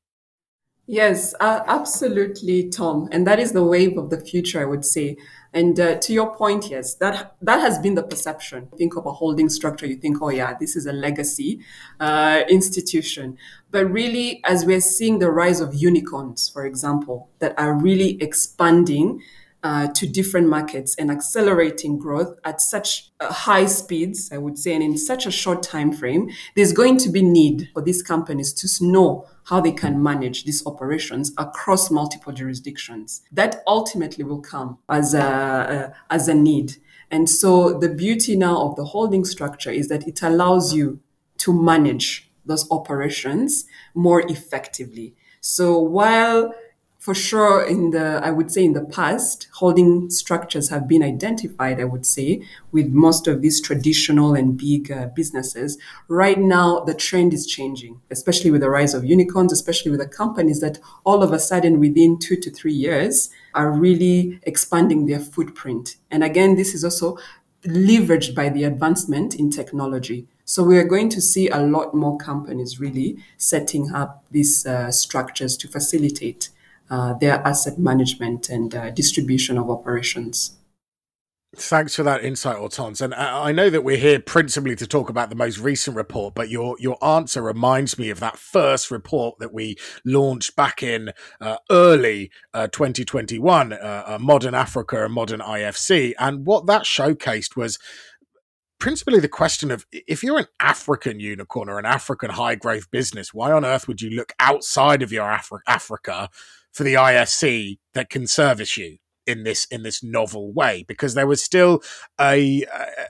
Yes, 0.86 1.34
uh, 1.40 1.62
absolutely, 1.66 2.70
Tom. 2.70 3.08
And 3.12 3.26
that 3.26 3.40
is 3.40 3.54
the 3.54 3.64
wave 3.64 3.98
of 3.98 4.10
the 4.10 4.20
future, 4.20 4.60
I 4.60 4.66
would 4.66 4.84
say. 4.84 5.16
And 5.54 5.80
uh, 5.80 6.00
to 6.00 6.14
your 6.14 6.36
point, 6.36 6.70
yes, 6.72 6.96
that 6.96 7.36
that 7.42 7.60
has 7.60 7.78
been 7.78 7.94
the 7.94 8.04
perception. 8.04 8.70
Think 8.78 8.96
of 8.96 9.06
a 9.06 9.12
holding 9.12 9.50
structure, 9.50 9.86
you 9.86 9.96
think, 9.96 10.18
oh 10.22 10.30
yeah, 10.30 10.56
this 10.60 10.76
is 10.76 10.88
a 10.88 10.94
legacy 10.94 11.60
uh, 12.00 12.42
institution. 12.50 13.38
But 13.70 13.86
really, 13.86 14.42
as 14.46 14.66
we're 14.66 14.82
seeing 14.82 15.20
the 15.20 15.30
rise 15.30 15.62
of 15.62 15.76
unicorns, 15.76 16.50
for 16.50 16.66
example, 16.66 17.30
that 17.40 17.54
are 17.58 17.74
really 17.74 18.22
expanding 18.22 19.22
uh, 19.64 19.88
to 19.88 20.06
different 20.06 20.48
markets 20.50 20.94
and 20.96 21.10
accelerating 21.10 21.98
growth 21.98 22.38
at 22.44 22.60
such 22.60 23.12
uh, 23.20 23.32
high 23.32 23.66
speeds, 23.66 24.32
I 24.32 24.38
would 24.38 24.58
say, 24.58 24.74
and 24.74 24.84
in 24.84 24.98
such 24.98 25.26
a 25.26 25.32
short 25.32 25.64
time 25.64 25.94
frame, 25.94 26.30
there's 26.56 26.74
going 26.74 26.98
to 26.98 27.10
be 27.10 27.22
need 27.22 27.70
for 27.74 27.82
these 27.82 28.04
companies 28.04 28.52
to 28.54 28.86
know 28.86 29.28
how 29.46 29.62
they 29.62 29.72
can 29.72 30.02
manage 30.04 30.44
these 30.46 30.66
operations 30.66 31.32
across 31.38 31.90
multiple 31.90 32.34
jurisdictions. 32.34 33.22
That 33.32 33.64
ultimately 33.66 34.24
will 34.24 34.42
come 34.42 34.80
as 34.90 35.14
a, 35.14 35.24
uh, 35.24 35.94
as 36.10 36.28
a 36.28 36.34
need. 36.34 36.78
And 37.10 37.30
so 37.30 37.78
the 37.78 37.90
beauty 37.90 38.36
now 38.36 38.64
of 38.64 38.76
the 38.76 38.86
holding 38.86 39.24
structure 39.24 39.72
is 39.72 39.88
that 39.90 40.08
it 40.08 40.22
allows 40.22 40.74
you 40.74 41.00
to 41.38 41.54
manage 41.54 42.30
those 42.46 42.70
operations 42.72 43.66
more 43.94 44.22
effectively. 44.30 45.16
So 45.40 45.78
while 45.78 46.54
for 47.04 47.14
sure 47.14 47.62
in 47.62 47.92
the 47.92 48.22
i 48.24 48.32
would 48.32 48.50
say 48.50 48.64
in 48.64 48.72
the 48.72 48.86
past 48.86 49.50
holding 49.56 50.10
structures 50.10 50.70
have 50.70 50.88
been 50.88 51.04
identified 51.04 51.82
i 51.82 51.84
would 51.84 52.06
say 52.06 52.42
with 52.72 52.88
most 52.88 53.28
of 53.28 53.42
these 53.42 53.60
traditional 53.60 54.34
and 54.34 54.58
big 54.58 54.90
uh, 54.92 55.08
businesses. 55.08 55.78
Right 56.08 56.40
now 56.40 56.80
the 56.80 56.94
trend 56.94 57.34
is 57.34 57.46
changing 57.46 58.00
especially 58.10 58.52
with 58.52 58.62
the 58.62 58.70
rise 58.70 58.94
of 58.94 59.04
unicorns 59.04 59.52
especially 59.52 59.92
with 59.92 60.00
the 60.00 60.08
companies 60.08 60.62
that 60.62 60.80
all 61.04 61.22
of 61.22 61.34
a 61.34 61.40
sudden 61.40 61.82
within 61.82 62.20
2 62.20 62.38
to 62.38 62.50
3 62.50 62.72
years 62.72 63.30
are 63.54 63.70
really 63.70 64.40
expanding 64.44 65.06
their 65.06 65.20
footprint. 65.20 65.98
And 66.10 66.24
again 66.24 66.56
this 66.56 66.74
is 66.74 66.86
also 66.86 67.18
leveraged 67.66 68.34
by 68.34 68.48
the 68.48 68.64
advancement 68.64 69.36
in 69.36 69.50
technology. 69.50 70.28
So 70.46 70.64
we 70.64 70.78
are 70.78 70.88
going 70.88 71.10
to 71.10 71.22
see 71.22 71.50
a 71.50 71.60
lot 71.60 71.94
more 71.94 72.18
companies 72.18 72.80
really 72.80 73.18
setting 73.38 73.92
up 73.94 74.24
these 74.32 74.66
uh, 74.66 74.92
structures 74.92 75.58
to 75.58 75.68
facilitate 75.68 76.50
their 77.20 77.46
asset 77.48 77.78
management 77.80 78.50
and 78.50 78.76
uh, 78.76 78.90
distribution 78.92 79.58
of 79.58 79.70
operations. 79.70 80.58
Thanks 81.56 81.96
for 81.96 82.02
that 82.02 82.24
insight, 82.24 82.58
Hortense. 82.58 83.00
And 83.00 83.14
I 83.14 83.52
know 83.52 83.70
that 83.70 83.84
we're 83.84 83.98
here 83.98 84.20
principally 84.20 84.76
to 84.76 84.88
talk 84.88 85.08
about 85.08 85.30
the 85.30 85.36
most 85.36 85.60
recent 85.60 85.96
report, 85.96 86.34
but 86.34 86.50
your 86.50 86.76
your 86.80 86.98
answer 87.06 87.44
reminds 87.44 88.00
me 88.00 88.10
of 88.10 88.20
that 88.22 88.40
first 88.40 88.90
report 88.90 89.38
that 89.38 89.54
we 89.54 89.76
launched 90.04 90.56
back 90.56 90.82
in 90.82 91.12
uh, 91.40 91.58
early 91.70 92.32
uh, 92.56 92.70
2021, 92.70 93.72
uh, 93.72 94.18
Modern 94.20 94.56
Africa 94.56 95.06
and 95.06 95.14
Modern 95.14 95.42
IFC. 95.42 96.14
And 96.18 96.44
what 96.44 96.66
that 96.66 96.84
showcased 96.84 97.56
was 97.56 97.78
principally 98.80 99.20
the 99.20 99.30
question 99.30 99.70
of 99.70 99.86
if 99.92 100.24
you're 100.24 100.40
an 100.40 100.48
African 100.60 101.20
unicorn 101.20 101.70
or 101.70 101.78
an 101.78 101.86
African 101.86 102.32
high 102.32 102.56
growth 102.56 102.90
business, 102.90 103.32
why 103.32 103.52
on 103.52 103.64
earth 103.64 103.88
would 103.88 104.02
you 104.02 104.10
look 104.10 104.34
outside 104.40 105.04
of 105.04 105.12
your 105.12 105.26
Afri- 105.26 105.60
Africa 105.68 106.30
for 106.74 106.84
the 106.84 106.96
IFC 106.96 107.78
that 107.94 108.10
can 108.10 108.28
service 108.28 108.78
you 108.78 108.98
in 109.26 109.44
this 109.44 109.66
in 109.66 109.84
this 109.84 110.04
novel 110.04 110.52
way 110.52 110.84
because 110.88 111.14
there 111.14 111.28
was 111.28 111.42
still 111.42 111.82
a 112.20 112.66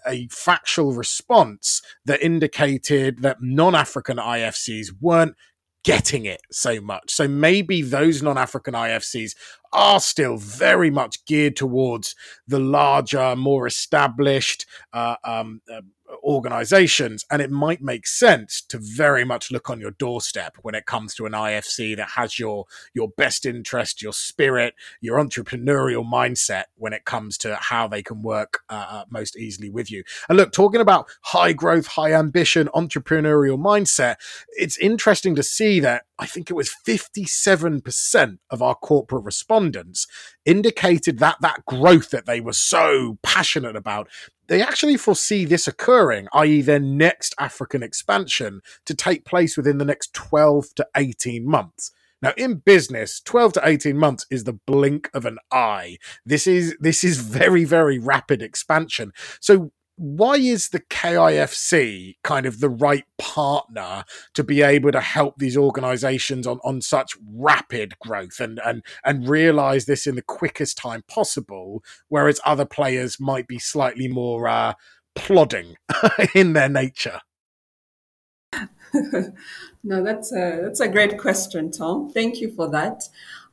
a, 0.08 0.28
factual 0.30 0.94
response 0.94 1.82
that 2.06 2.22
indicated 2.22 3.24
that 3.24 3.38
non-African 3.42 4.18
IFCs 4.18 4.90
weren't 5.02 5.36
getting 5.84 6.26
it 6.26 6.42
so 6.52 6.80
much. 6.80 7.12
So 7.12 7.28
maybe 7.28 7.82
those 7.82 8.22
non-African 8.22 8.74
IFCs 8.74 9.36
are 9.74 10.00
still 10.00 10.38
very 10.38 10.90
much 10.90 11.26
geared 11.26 11.56
towards 11.56 12.16
the 12.48 12.60
larger, 12.60 13.36
more 13.36 13.68
established 13.68 14.66
uh, 14.94 15.16
um, 15.26 15.62
uh, 15.72 15.82
organizations. 16.24 17.26
And 17.32 17.42
it 17.42 17.52
might 17.52 17.82
make 17.82 18.08
sense 18.08 18.62
to 18.70 18.80
very 18.80 19.24
much 19.24 19.52
look 19.52 19.70
on 19.70 19.80
your 19.80 19.92
doorstep 19.92 20.58
when 20.62 20.76
it 20.76 20.86
comes 20.86 21.16
to 21.16 21.26
an 21.26 21.34
IFC 21.34 21.96
that 21.98 22.10
has 22.12 22.40
your, 22.40 22.66
your 22.94 23.10
best 23.18 23.46
interest, 23.46 24.02
your 24.02 24.14
spirit, 24.14 24.76
your 25.02 25.18
entrepreneurial 25.18 26.06
mindset 26.06 26.66
when 26.76 26.94
it 26.94 27.06
comes 27.06 27.38
to 27.40 27.56
how 27.56 27.88
they 27.88 28.04
can 28.04 28.22
work 28.22 28.62
uh, 28.70 28.86
uh, 28.90 29.06
most 29.10 29.38
easily 29.38 29.70
with 29.70 29.92
you. 29.92 30.04
And 30.30 30.38
look, 30.38 30.52
talking 30.52 30.82
about 30.82 31.08
high 31.22 31.54
growth, 31.54 31.88
high 31.88 32.14
ambition, 32.14 32.70
entrepreneurial 32.76 33.58
mindset, 33.58 34.16
it's 34.50 34.78
interesting 34.78 35.36
to 35.36 35.44
see 35.44 35.80
that 35.80 36.04
I 36.20 36.26
think 36.26 36.50
it 36.50 36.54
was 36.54 36.74
57% 36.86 38.38
of 38.50 38.62
our 38.62 38.76
corporate 38.76 39.26
respondents 39.26 40.08
indicated 40.46 41.20
that 41.20 41.38
that 41.42 41.66
growth 41.66 42.12
that 42.12 42.26
they 42.26 42.40
were 42.40 42.54
so 42.54 43.18
passionate 43.24 43.76
about 43.76 44.08
they 44.54 44.62
actually 44.62 44.98
foresee 44.98 45.46
this 45.46 45.68
occurring, 45.68 46.28
i.e., 46.32 46.62
their 46.62 46.80
next 46.80 47.34
African 47.40 47.82
expansion, 47.82 48.62
to 48.86 48.94
take 48.94 49.26
place 49.26 49.58
within 49.58 49.80
the 49.80 49.86
next 49.86 50.14
12 50.14 50.76
to 50.76 50.88
18 50.96 51.50
months. 51.50 51.90
Now, 52.22 52.34
in 52.38 52.58
business, 52.58 53.20
12 53.20 53.54
to 53.54 53.68
18 53.68 53.98
months 53.98 54.28
is 54.30 54.44
the 54.44 54.54
blink 54.54 55.10
of 55.12 55.26
an 55.26 55.40
eye. 55.52 55.98
This 56.24 56.46
is 56.46 56.78
this 56.80 57.04
is 57.04 57.18
very, 57.18 57.66
very 57.66 57.98
rapid 57.98 58.44
expansion. 58.44 59.12
So 59.40 59.72
why 59.96 60.36
is 60.36 60.70
the 60.70 60.80
KIFC 60.80 62.16
kind 62.24 62.46
of 62.46 62.60
the 62.60 62.70
right 62.70 63.06
partner 63.18 64.04
to 64.34 64.44
be 64.44 64.62
able 64.62 64.92
to 64.92 65.02
help 65.02 65.38
these 65.38 65.56
organizations 65.56 66.48
on, 66.48 66.60
on 66.64 66.82
such 66.82 67.16
rapid 67.32 68.00
growth 68.00 68.40
and, 68.40 68.60
and, 68.66 68.84
and 69.06 69.28
realize 69.28 69.86
this 69.86 70.08
in 70.08 70.16
the 70.16 70.22
quickest 70.22 70.78
time 70.78 71.04
possible, 71.08 71.84
whereas 72.10 72.40
other 72.46 72.66
players 72.66 73.20
might 73.20 73.48
be 73.48 73.60
slightly 73.60 74.08
more 74.08 74.48
uh, 74.48 74.74
plodding 75.16 75.76
in 76.34 76.54
their 76.54 76.70
nature? 76.70 77.22
no, 79.84 80.04
that's 80.04 80.32
a, 80.32 80.60
that's 80.64 80.80
a 80.80 80.88
great 80.88 81.18
question, 81.20 81.72
Tom. 81.72 82.12
Thank 82.12 82.42
you 82.42 82.52
for 82.52 82.70
that. 82.72 83.04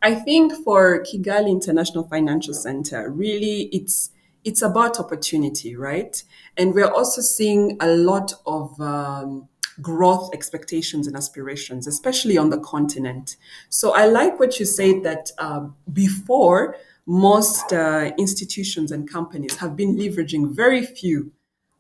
I 0.03 0.15
think 0.15 0.53
for 0.65 1.03
Kigali 1.03 1.51
International 1.51 2.05
Financial 2.09 2.55
Center, 2.55 3.11
really 3.11 3.69
it's 3.73 4.11
it's 4.45 4.63
about 4.63 4.99
opportunity, 4.99 5.77
right? 5.77 6.23
And 6.57 6.75
we're 6.75 6.91
also 6.91 7.21
seeing 7.21 7.77
a 7.81 7.89
lot 7.89 8.33
of 8.47 8.81
um, 8.81 9.49
growth 9.81 10.31
expectations 10.33 11.07
and 11.07 11.17
aspirations, 11.17 11.87
especially 11.87 12.39
on 12.39 12.51
the 12.51 12.59
continent. 12.59 13.37
So 13.69 13.95
I 13.95 14.07
like 14.07 14.39
what 14.39 14.59
you 14.59 14.67
said 14.67 15.03
that 15.05 15.31
uh, 15.39 15.67
before 15.93 16.77
most 17.07 17.73
uh, 17.73 18.13
institutions 18.19 18.93
and 18.93 19.11
companies 19.11 19.57
have 19.57 19.77
been 19.77 19.97
leveraging 19.97 20.55
very 20.55 20.85
few 20.85 21.33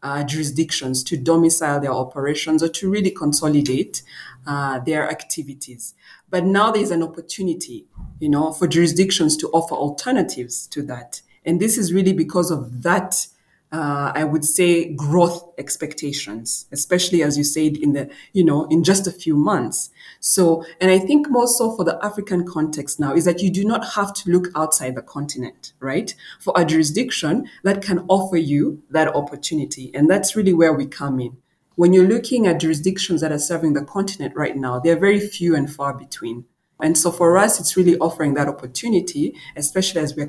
uh, 0.02 0.24
jurisdictions 0.24 1.04
to 1.04 1.16
domicile 1.16 1.78
their 1.78 1.92
operations 1.92 2.62
or 2.62 2.68
to 2.68 2.90
really 2.90 3.10
consolidate 3.10 4.02
uh, 4.46 4.78
their 4.80 5.10
activities. 5.10 5.94
But 6.30 6.44
now 6.44 6.70
there's 6.70 6.90
an 6.90 7.02
opportunity, 7.02 7.86
you 8.18 8.28
know, 8.28 8.52
for 8.52 8.66
jurisdictions 8.66 9.36
to 9.38 9.48
offer 9.48 9.74
alternatives 9.74 10.66
to 10.68 10.82
that. 10.84 11.20
And 11.44 11.60
this 11.60 11.78
is 11.78 11.92
really 11.92 12.12
because 12.12 12.50
of 12.50 12.82
that, 12.82 13.26
uh, 13.72 14.12
I 14.14 14.24
would 14.24 14.44
say, 14.44 14.92
growth 14.92 15.42
expectations, 15.56 16.66
especially 16.72 17.22
as 17.22 17.38
you 17.38 17.44
said 17.44 17.76
in 17.76 17.92
the, 17.92 18.10
you 18.32 18.44
know, 18.44 18.66
in 18.66 18.84
just 18.84 19.06
a 19.06 19.12
few 19.12 19.36
months. 19.36 19.90
So, 20.20 20.64
and 20.80 20.90
I 20.90 20.98
think 20.98 21.30
more 21.30 21.46
so 21.46 21.74
for 21.76 21.84
the 21.84 21.98
African 22.04 22.46
context 22.46 23.00
now 23.00 23.14
is 23.14 23.24
that 23.24 23.40
you 23.40 23.50
do 23.50 23.64
not 23.64 23.94
have 23.94 24.12
to 24.14 24.30
look 24.30 24.48
outside 24.54 24.96
the 24.96 25.02
continent, 25.02 25.72
right? 25.80 26.14
For 26.40 26.52
a 26.56 26.64
jurisdiction 26.64 27.48
that 27.62 27.82
can 27.82 28.04
offer 28.08 28.36
you 28.36 28.82
that 28.90 29.14
opportunity. 29.14 29.90
And 29.94 30.10
that's 30.10 30.36
really 30.36 30.52
where 30.52 30.74
we 30.74 30.86
come 30.86 31.20
in. 31.20 31.38
When 31.76 31.94
you're 31.94 32.06
looking 32.06 32.46
at 32.46 32.60
jurisdictions 32.60 33.22
that 33.22 33.32
are 33.32 33.38
serving 33.38 33.72
the 33.72 33.84
continent 33.84 34.34
right 34.36 34.56
now, 34.56 34.78
they're 34.78 34.98
very 34.98 35.20
few 35.20 35.56
and 35.56 35.72
far 35.72 35.94
between. 35.94 36.44
And 36.82 36.96
so 36.96 37.10
for 37.10 37.38
us, 37.38 37.60
it's 37.60 37.76
really 37.76 37.96
offering 37.98 38.34
that 38.34 38.48
opportunity, 38.48 39.34
especially 39.56 40.00
as 40.00 40.16
we're 40.16 40.26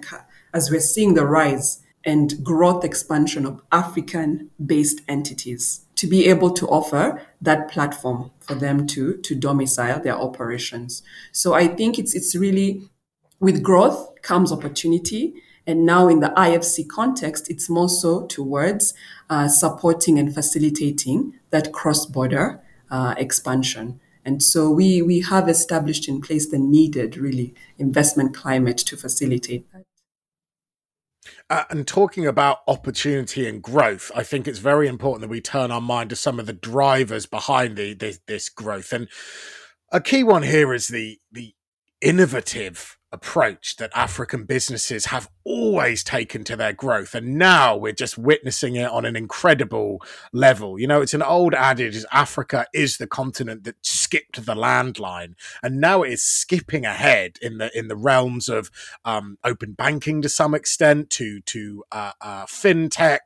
as 0.53 0.69
we're 0.69 0.79
seeing 0.79 1.13
the 1.13 1.25
rise 1.25 1.81
and 2.03 2.43
growth 2.43 2.83
expansion 2.83 3.45
of 3.45 3.61
African 3.71 4.49
based 4.63 5.01
entities 5.07 5.85
to 5.95 6.07
be 6.07 6.27
able 6.27 6.49
to 6.51 6.67
offer 6.67 7.21
that 7.39 7.69
platform 7.69 8.31
for 8.39 8.55
them 8.55 8.87
to, 8.87 9.17
to 9.17 9.35
domicile 9.35 10.01
their 10.01 10.15
operations. 10.15 11.03
So 11.31 11.53
I 11.53 11.67
think 11.67 11.99
it's, 11.99 12.15
it's 12.15 12.35
really 12.35 12.89
with 13.39 13.61
growth 13.61 14.21
comes 14.23 14.51
opportunity. 14.51 15.35
And 15.67 15.85
now 15.85 16.07
in 16.07 16.19
the 16.19 16.29
IFC 16.29 16.87
context, 16.87 17.51
it's 17.51 17.69
more 17.69 17.89
so 17.89 18.25
towards 18.25 18.95
uh, 19.29 19.47
supporting 19.47 20.17
and 20.17 20.33
facilitating 20.33 21.35
that 21.51 21.71
cross 21.71 22.07
border 22.07 22.61
uh, 22.89 23.13
expansion. 23.17 23.99
And 24.25 24.41
so 24.41 24.71
we, 24.71 25.01
we 25.01 25.21
have 25.21 25.49
established 25.49 26.07
in 26.07 26.21
place 26.21 26.47
the 26.47 26.57
needed, 26.57 27.17
really, 27.17 27.53
investment 27.77 28.35
climate 28.35 28.77
to 28.77 28.97
facilitate 28.97 29.71
that. 29.71 29.85
Uh, 31.49 31.65
and 31.69 31.87
talking 31.87 32.25
about 32.25 32.59
opportunity 32.67 33.47
and 33.47 33.61
growth, 33.61 34.11
I 34.15 34.23
think 34.23 34.47
it's 34.47 34.59
very 34.59 34.87
important 34.87 35.21
that 35.21 35.29
we 35.29 35.41
turn 35.41 35.71
our 35.71 35.81
mind 35.81 36.09
to 36.09 36.15
some 36.15 36.39
of 36.39 36.47
the 36.47 36.53
drivers 36.53 37.25
behind 37.25 37.77
the, 37.77 37.93
this, 37.93 38.19
this 38.27 38.49
growth. 38.49 38.91
And 38.91 39.07
a 39.91 40.01
key 40.01 40.23
one 40.23 40.43
here 40.43 40.73
is 40.73 40.87
the 40.87 41.19
the 41.31 41.53
innovative 42.01 42.97
approach 43.11 43.75
that 43.75 43.91
African 43.93 44.45
businesses 44.45 45.05
have 45.07 45.29
always 45.43 46.03
taken 46.03 46.43
to 46.45 46.55
their 46.55 46.73
growth. 46.73 47.13
And 47.13 47.37
now 47.37 47.75
we're 47.75 47.91
just 47.91 48.17
witnessing 48.17 48.75
it 48.75 48.89
on 48.89 49.05
an 49.05 49.15
incredible 49.15 50.01
level. 50.31 50.79
You 50.79 50.87
know, 50.87 51.01
it's 51.01 51.13
an 51.13 51.21
old 51.21 51.53
adage 51.53 51.95
is 51.95 52.05
Africa 52.11 52.65
is 52.73 52.97
the 52.97 53.07
continent 53.07 53.65
that 53.65 53.75
skipped 54.11 54.45
the 54.45 54.55
landline. 54.55 55.35
And 55.63 55.79
now 55.79 56.03
it 56.03 56.11
is 56.11 56.23
skipping 56.23 56.85
ahead 56.85 57.37
in 57.41 57.59
the 57.59 57.77
in 57.77 57.87
the 57.87 57.95
realms 57.95 58.49
of 58.49 58.69
um, 59.05 59.37
open 59.43 59.71
banking 59.71 60.21
to 60.21 60.29
some 60.29 60.53
extent, 60.53 61.09
to 61.11 61.39
to 61.41 61.83
uh, 61.91 62.11
uh, 62.19 62.45
fintech, 62.45 63.19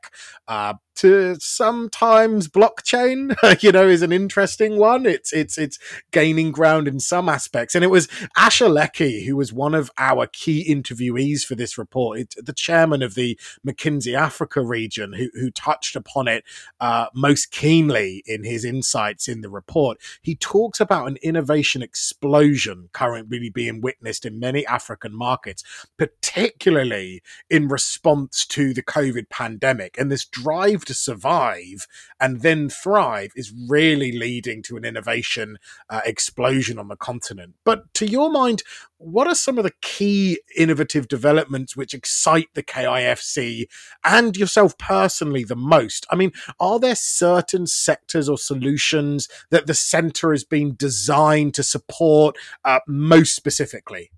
uh, 0.46 0.74
to 0.96 1.36
sometimes 1.38 2.48
blockchain, 2.48 3.36
you 3.62 3.72
know, 3.72 3.86
is 3.86 4.02
an 4.02 4.12
interesting 4.12 4.78
one. 4.78 5.06
It's 5.06 5.32
it's 5.32 5.58
it's 5.58 5.78
gaining 6.10 6.52
ground 6.52 6.88
in 6.88 7.00
some 7.00 7.28
aspects. 7.28 7.74
And 7.74 7.84
it 7.84 7.88
was 7.88 8.06
Acha 8.36 8.68
Leke 8.68 9.26
who 9.26 9.36
was 9.36 9.52
one 9.52 9.74
of 9.74 9.90
our 9.98 10.26
key 10.26 10.66
interviewees 10.68 11.42
for 11.42 11.54
this 11.54 11.78
report, 11.78 12.18
it, 12.18 12.34
the 12.38 12.52
chairman 12.52 13.02
of 13.02 13.14
the 13.14 13.38
McKinsey 13.66 14.14
Africa 14.14 14.62
region, 14.62 15.12
who 15.12 15.28
who 15.34 15.50
touched 15.50 15.96
upon 15.96 16.28
it 16.28 16.44
uh, 16.80 17.06
most 17.14 17.50
keenly 17.50 18.22
in 18.26 18.44
his 18.44 18.64
insights 18.64 19.28
in 19.28 19.42
the 19.42 19.50
report. 19.50 19.98
He 20.22 20.34
talks 20.34 20.80
about 20.80 21.08
an 21.08 21.18
innovation 21.22 21.82
explosion 21.82 22.88
currently 22.92 23.50
being 23.50 23.80
witnessed 23.80 24.24
in 24.24 24.40
many 24.40 24.66
African 24.66 25.14
markets, 25.14 25.62
particularly 25.98 27.22
in 27.50 27.68
response 27.68 28.46
to 28.46 28.72
the 28.72 28.82
COVID 28.82 29.28
pandemic 29.28 29.96
and 29.98 30.10
this 30.10 30.24
drive 30.24 30.84
to 30.86 30.94
survive 30.94 31.86
and 32.20 32.42
then 32.42 32.68
thrive 32.68 33.30
is 33.36 33.52
really 33.68 34.12
leading 34.12 34.62
to 34.62 34.76
an 34.76 34.84
innovation 34.84 35.58
uh, 35.90 36.00
explosion 36.04 36.78
on 36.78 36.88
the 36.88 36.96
continent. 36.96 37.54
But 37.64 37.92
to 37.94 38.06
your 38.06 38.30
mind, 38.30 38.62
what 38.98 39.26
are 39.26 39.34
some 39.34 39.58
of 39.58 39.64
the 39.64 39.74
key 39.82 40.40
innovative 40.56 41.08
developments 41.08 41.76
which 41.76 41.92
excite 41.92 42.48
the 42.54 42.62
KIFC 42.62 43.66
and 44.02 44.36
yourself 44.36 44.78
personally 44.78 45.44
the 45.44 45.56
most? 45.56 46.06
I 46.10 46.16
mean, 46.16 46.32
are 46.58 46.78
there 46.78 46.94
certain 46.94 47.66
sectors 47.66 48.28
or 48.28 48.38
solutions 48.38 49.28
that 49.50 49.66
the 49.66 49.74
center 49.74 50.30
has 50.30 50.44
been 50.44 50.74
designed 50.76 51.54
to 51.54 51.62
support 51.62 52.36
uh, 52.64 52.80
most 52.86 53.34
specifically? 53.36 54.10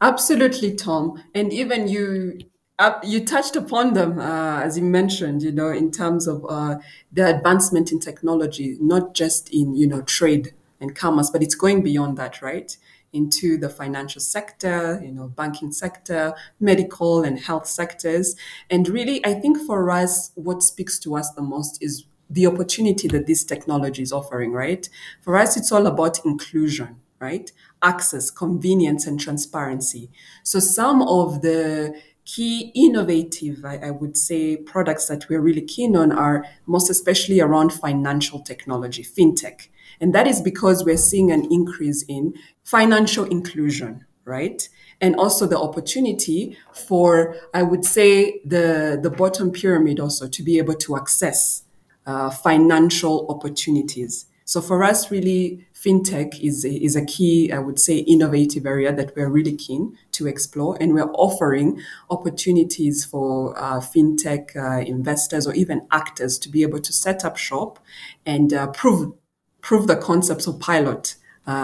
Absolutely, 0.00 0.74
Tom. 0.74 1.22
And 1.34 1.52
even 1.52 1.88
you 1.88 2.38
uh, 2.78 2.98
you 3.02 3.24
touched 3.24 3.56
upon 3.56 3.94
them, 3.94 4.18
uh, 4.18 4.60
as 4.60 4.76
you 4.76 4.84
mentioned, 4.84 5.42
you 5.42 5.52
know, 5.52 5.68
in 5.68 5.90
terms 5.90 6.26
of 6.26 6.44
uh, 6.48 6.76
the 7.10 7.36
advancement 7.36 7.90
in 7.90 7.98
technology, 7.98 8.76
not 8.80 9.14
just 9.14 9.48
in, 9.52 9.74
you 9.74 9.86
know, 9.86 10.02
trade 10.02 10.52
and 10.80 10.94
commerce, 10.94 11.30
but 11.30 11.42
it's 11.42 11.54
going 11.54 11.82
beyond 11.82 12.18
that, 12.18 12.42
right? 12.42 12.76
Into 13.12 13.56
the 13.56 13.70
financial 13.70 14.20
sector, 14.20 15.00
you 15.02 15.10
know, 15.10 15.28
banking 15.28 15.72
sector, 15.72 16.34
medical 16.60 17.22
and 17.22 17.38
health 17.38 17.66
sectors. 17.66 18.36
And 18.68 18.86
really, 18.88 19.24
I 19.24 19.32
think 19.34 19.58
for 19.58 19.90
us, 19.90 20.32
what 20.34 20.62
speaks 20.62 20.98
to 21.00 21.16
us 21.16 21.30
the 21.30 21.42
most 21.42 21.82
is 21.82 22.04
the 22.28 22.46
opportunity 22.46 23.08
that 23.08 23.26
this 23.26 23.42
technology 23.42 24.02
is 24.02 24.12
offering, 24.12 24.52
right? 24.52 24.86
For 25.22 25.38
us, 25.38 25.56
it's 25.56 25.72
all 25.72 25.86
about 25.86 26.22
inclusion, 26.26 26.96
right? 27.20 27.50
Access, 27.82 28.30
convenience, 28.30 29.06
and 29.06 29.18
transparency. 29.18 30.10
So 30.42 30.58
some 30.58 31.00
of 31.02 31.40
the 31.40 31.98
key 32.26 32.72
innovative, 32.74 33.64
I, 33.64 33.78
I, 33.78 33.90
would 33.92 34.16
say, 34.16 34.56
products 34.56 35.06
that 35.06 35.28
we're 35.28 35.40
really 35.40 35.62
keen 35.62 35.96
on 35.96 36.12
are 36.12 36.44
most 36.66 36.90
especially 36.90 37.40
around 37.40 37.72
financial 37.72 38.40
technology, 38.40 39.04
fintech. 39.04 39.68
And 40.00 40.14
that 40.14 40.26
is 40.26 40.42
because 40.42 40.84
we're 40.84 40.96
seeing 40.96 41.30
an 41.30 41.50
increase 41.50 42.04
in 42.08 42.34
financial 42.64 43.24
inclusion, 43.24 44.04
right? 44.24 44.68
And 45.00 45.14
also 45.16 45.46
the 45.46 45.58
opportunity 45.58 46.58
for, 46.74 47.36
I 47.54 47.62
would 47.62 47.84
say, 47.84 48.40
the, 48.44 48.98
the 49.00 49.10
bottom 49.10 49.52
pyramid 49.52 50.00
also 50.00 50.26
to 50.28 50.42
be 50.42 50.58
able 50.58 50.74
to 50.74 50.96
access 50.96 51.62
uh, 52.06 52.30
financial 52.30 53.26
opportunities. 53.30 54.26
So 54.48 54.60
for 54.60 54.84
us, 54.84 55.10
really, 55.10 55.66
fintech 55.74 56.40
is 56.40 56.64
a, 56.64 56.70
is 56.70 56.94
a 56.94 57.04
key, 57.04 57.50
I 57.50 57.58
would 57.58 57.80
say, 57.80 57.98
innovative 57.98 58.64
area 58.64 58.94
that 58.94 59.16
we're 59.16 59.28
really 59.28 59.56
keen 59.56 59.98
to 60.12 60.28
explore, 60.28 60.78
and 60.80 60.94
we're 60.94 61.10
offering 61.14 61.80
opportunities 62.10 63.04
for 63.04 63.58
uh, 63.58 63.80
fintech 63.80 64.54
uh, 64.54 64.84
investors 64.86 65.48
or 65.48 65.54
even 65.54 65.88
actors 65.90 66.38
to 66.38 66.48
be 66.48 66.62
able 66.62 66.78
to 66.78 66.92
set 66.92 67.24
up 67.24 67.36
shop 67.36 67.80
and 68.24 68.52
uh, 68.52 68.68
prove 68.68 69.14
prove 69.62 69.88
the 69.88 69.96
concepts 69.96 70.46
or 70.46 70.56
pilot 70.56 71.16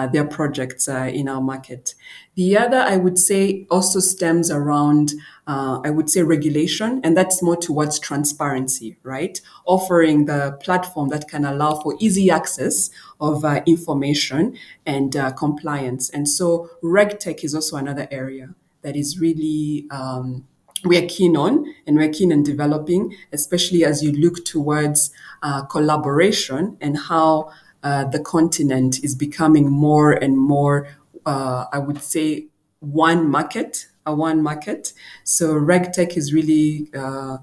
their 0.06 0.24
projects 0.24 0.88
uh, 0.88 1.10
in 1.12 1.28
our 1.28 1.40
market. 1.40 1.94
The 2.34 2.56
other, 2.56 2.78
I 2.78 2.96
would 2.96 3.18
say, 3.18 3.66
also 3.70 4.00
stems 4.00 4.50
around, 4.50 5.12
uh, 5.46 5.80
I 5.84 5.90
would 5.90 6.08
say, 6.08 6.22
regulation, 6.22 7.00
and 7.04 7.16
that's 7.16 7.42
more 7.42 7.56
towards 7.56 7.98
transparency, 7.98 8.96
right? 9.02 9.40
Offering 9.66 10.24
the 10.26 10.58
platform 10.62 11.08
that 11.10 11.28
can 11.28 11.44
allow 11.44 11.80
for 11.80 11.94
easy 11.98 12.30
access 12.30 12.90
of 13.20 13.44
uh, 13.44 13.62
information 13.66 14.56
and 14.86 15.14
uh, 15.14 15.32
compliance. 15.32 16.08
And 16.10 16.28
so, 16.28 16.70
RegTech 16.82 17.44
is 17.44 17.54
also 17.54 17.76
another 17.76 18.08
area 18.10 18.54
that 18.82 18.96
is 18.96 19.18
really 19.18 19.86
um, 19.90 20.46
we're 20.84 21.06
keen 21.06 21.36
on 21.36 21.72
and 21.86 21.96
we're 21.96 22.08
keen 22.08 22.32
on 22.32 22.42
developing, 22.42 23.14
especially 23.32 23.84
as 23.84 24.02
you 24.02 24.12
look 24.12 24.44
towards 24.44 25.12
uh, 25.42 25.62
collaboration 25.66 26.76
and 26.80 26.96
how 26.96 27.50
uh, 27.82 28.04
the 28.04 28.20
continent 28.20 29.02
is 29.02 29.14
becoming 29.14 29.70
more 29.70 30.12
and 30.12 30.38
more, 30.38 30.88
uh, 31.26 31.66
I 31.72 31.78
would 31.78 32.02
say, 32.02 32.46
one 32.80 33.28
market, 33.28 33.86
a 34.06 34.14
one 34.14 34.42
market. 34.42 34.92
So 35.24 35.54
RegTech 35.54 36.16
is 36.16 36.32
really 36.32 36.90
uh, 36.94 37.38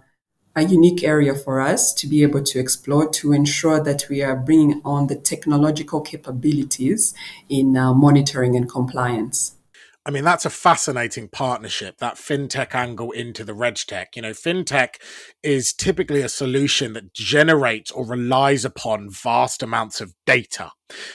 a 0.55 0.63
unique 0.63 1.03
area 1.03 1.33
for 1.33 1.61
us 1.61 1.93
to 1.93 2.07
be 2.07 2.23
able 2.23 2.43
to 2.43 2.59
explore 2.59 3.09
to 3.09 3.31
ensure 3.31 3.81
that 3.81 4.05
we 4.09 4.21
are 4.21 4.35
bringing 4.35 4.81
on 4.83 5.07
the 5.07 5.15
technological 5.15 6.01
capabilities 6.01 7.13
in 7.47 7.77
uh, 7.77 7.93
monitoring 7.93 8.55
and 8.55 8.69
compliance. 8.69 9.55
I 10.05 10.11
mean, 10.11 10.23
that's 10.23 10.45
a 10.45 10.49
fascinating 10.49 11.27
partnership, 11.27 11.97
that 11.97 12.15
fintech 12.15 12.73
angle 12.73 13.11
into 13.11 13.43
the 13.43 13.53
regtech. 13.53 14.07
You 14.15 14.21
know, 14.21 14.31
fintech 14.31 14.95
is 15.43 15.73
typically 15.73 16.21
a 16.21 16.29
solution 16.29 16.93
that 16.93 17.13
generates 17.13 17.91
or 17.91 18.05
relies 18.05 18.65
upon 18.65 19.09
vast 19.11 19.61
amounts 19.61 20.01
of 20.01 20.13
data. 20.25 20.71